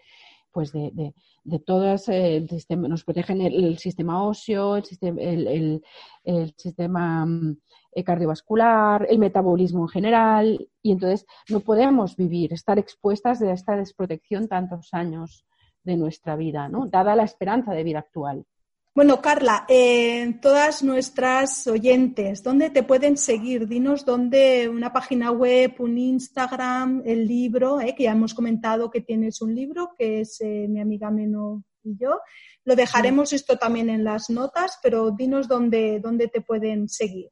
pues 0.54 0.72
de, 0.72 0.92
de, 0.94 1.14
de 1.44 1.60
todas, 1.60 2.08
eh, 2.08 2.38
el 2.38 2.50
sistema, 2.50 2.88
nos 2.88 3.04
protegen 3.04 3.42
el, 3.42 3.78
sistema 3.80 4.24
óseo, 4.24 4.78
el 4.78 4.86
sistema, 4.86 5.20
el, 5.20 5.48
el, 5.48 5.84
el 6.24 6.54
sistema 6.56 7.26
mm, 7.26 7.58
eh, 7.94 8.04
cardiovascular, 8.04 9.08
el 9.10 9.20
metabolismo 9.20 9.84
en 9.84 9.90
general, 9.90 10.70
y 10.82 10.92
entonces 10.92 11.26
no 11.50 11.60
podemos 11.60 12.16
vivir, 12.16 12.54
estar 12.54 12.80
expuestas 12.80 13.40
de 13.40 13.52
esta 13.52 13.76
desprotección 13.76 14.48
tantos 14.48 14.94
años 14.94 15.46
de 15.84 15.98
nuestra 15.98 16.36
vida, 16.36 16.70
¿no? 16.70 16.88
Dada 16.88 17.16
la 17.16 17.24
esperanza 17.24 17.74
de 17.74 17.84
vida 17.84 18.00
actual. 18.00 18.46
Bueno, 18.96 19.24
Carla, 19.24 19.66
eh, 19.70 20.38
todas 20.40 20.84
nuestras 20.84 21.66
oyentes, 21.66 22.44
¿dónde 22.44 22.70
te 22.70 22.84
pueden 22.84 23.18
seguir? 23.18 23.68
Dinos 23.68 24.06
dónde, 24.06 24.70
una 24.70 24.94
página 24.94 25.32
web, 25.32 25.74
un 25.80 25.98
Instagram, 25.98 27.02
el 27.04 27.28
libro, 27.28 27.82
eh, 27.82 27.96
que 27.98 28.04
ya 28.04 28.12
hemos 28.12 28.36
comentado 28.36 28.92
que 28.92 29.02
tienes 29.02 29.42
un 29.42 29.56
libro, 29.56 29.96
que 29.98 30.20
es 30.20 30.40
eh, 30.42 30.68
mi 30.70 30.80
amiga 30.80 31.10
Meno 31.10 31.64
y 31.82 31.98
yo. 31.98 32.20
Lo 32.66 32.76
dejaremos 32.76 33.34
esto 33.34 33.58
también 33.58 33.90
en 33.90 34.04
las 34.04 34.30
notas, 34.30 34.78
pero 34.84 35.10
dinos 35.10 35.48
dónde, 35.48 36.00
dónde 36.00 36.28
te 36.28 36.42
pueden 36.42 36.88
seguir. 36.88 37.32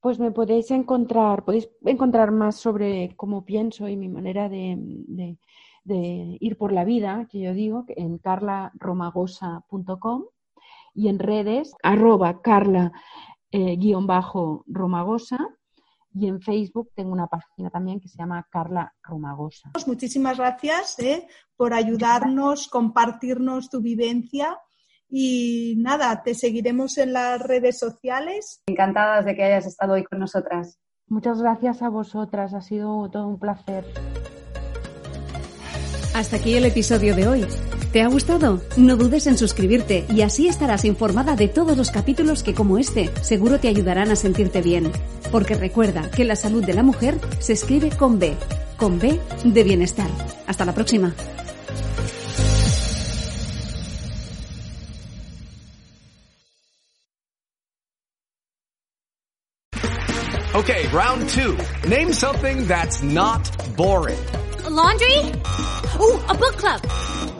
Pues 0.00 0.20
me 0.20 0.30
podéis 0.30 0.70
encontrar, 0.70 1.44
podéis 1.44 1.68
encontrar 1.84 2.30
más 2.30 2.54
sobre 2.54 3.16
cómo 3.16 3.44
pienso 3.44 3.88
y 3.88 3.96
mi 3.96 4.08
manera 4.08 4.48
de, 4.48 4.76
de, 4.78 5.38
de 5.82 6.36
ir 6.38 6.56
por 6.56 6.72
la 6.72 6.84
vida, 6.84 7.26
que 7.28 7.40
yo 7.40 7.52
digo, 7.52 7.84
en 7.88 8.18
carlaromagosa.com 8.18 10.26
y 10.94 11.08
en 11.08 11.18
redes, 11.18 11.72
arroba 11.82 12.40
carla 12.42 12.92
eh, 13.50 13.76
guion 13.76 14.06
bajo 14.06 14.64
romagosa 14.66 15.38
y 16.12 16.26
en 16.26 16.40
Facebook 16.40 16.90
tengo 16.94 17.12
una 17.12 17.26
página 17.26 17.70
también 17.70 18.00
que 18.00 18.08
se 18.08 18.18
llama 18.18 18.46
Carla 18.50 18.92
Romagosa. 19.02 19.70
Muchísimas 19.86 20.38
gracias 20.38 20.98
eh, 20.98 21.26
por 21.56 21.72
ayudarnos, 21.72 22.68
compartirnos 22.68 23.70
tu 23.70 23.80
vivencia 23.80 24.58
y 25.08 25.74
nada, 25.78 26.22
te 26.22 26.34
seguiremos 26.34 26.98
en 26.98 27.12
las 27.12 27.40
redes 27.40 27.78
sociales. 27.78 28.62
Encantadas 28.66 29.24
de 29.24 29.34
que 29.34 29.44
hayas 29.44 29.66
estado 29.66 29.94
hoy 29.94 30.04
con 30.04 30.20
nosotras. 30.20 30.78
Muchas 31.06 31.42
gracias 31.42 31.82
a 31.82 31.88
vosotras, 31.88 32.54
ha 32.54 32.60
sido 32.60 33.10
todo 33.10 33.26
un 33.26 33.38
placer. 33.38 33.84
Hasta 36.14 36.36
aquí 36.36 36.54
el 36.54 36.66
episodio 36.66 37.14
de 37.14 37.28
hoy. 37.28 37.46
¿Te 37.92 38.02
ha 38.02 38.06
gustado? 38.06 38.62
No 38.76 38.96
dudes 38.96 39.26
en 39.26 39.36
suscribirte 39.36 40.06
y 40.08 40.22
así 40.22 40.46
estarás 40.46 40.84
informada 40.84 41.34
de 41.34 41.48
todos 41.48 41.76
los 41.76 41.90
capítulos 41.90 42.44
que 42.44 42.54
como 42.54 42.78
este 42.78 43.10
seguro 43.20 43.58
te 43.58 43.66
ayudarán 43.66 44.12
a 44.12 44.16
sentirte 44.16 44.62
bien. 44.62 44.92
Porque 45.32 45.54
recuerda 45.54 46.08
que 46.08 46.24
la 46.24 46.36
salud 46.36 46.64
de 46.64 46.74
la 46.74 46.84
mujer 46.84 47.18
se 47.40 47.52
escribe 47.52 47.90
con 47.90 48.20
B, 48.20 48.36
con 48.76 49.00
B 49.00 49.18
de 49.42 49.64
bienestar. 49.64 50.08
Hasta 50.46 50.64
la 50.64 50.72
próxima. 50.72 51.14
Okay, 60.54 60.86
round 60.92 61.28
two. 61.28 61.56
Name 61.88 62.12
something 62.12 62.66
that's 62.68 63.02
not 63.02 63.50
boring. 63.76 64.18
A 64.64 64.70
laundry? 64.70 65.18
Ooh, 65.98 66.20
a 66.28 66.34
book 66.34 66.56
club. 66.56 67.39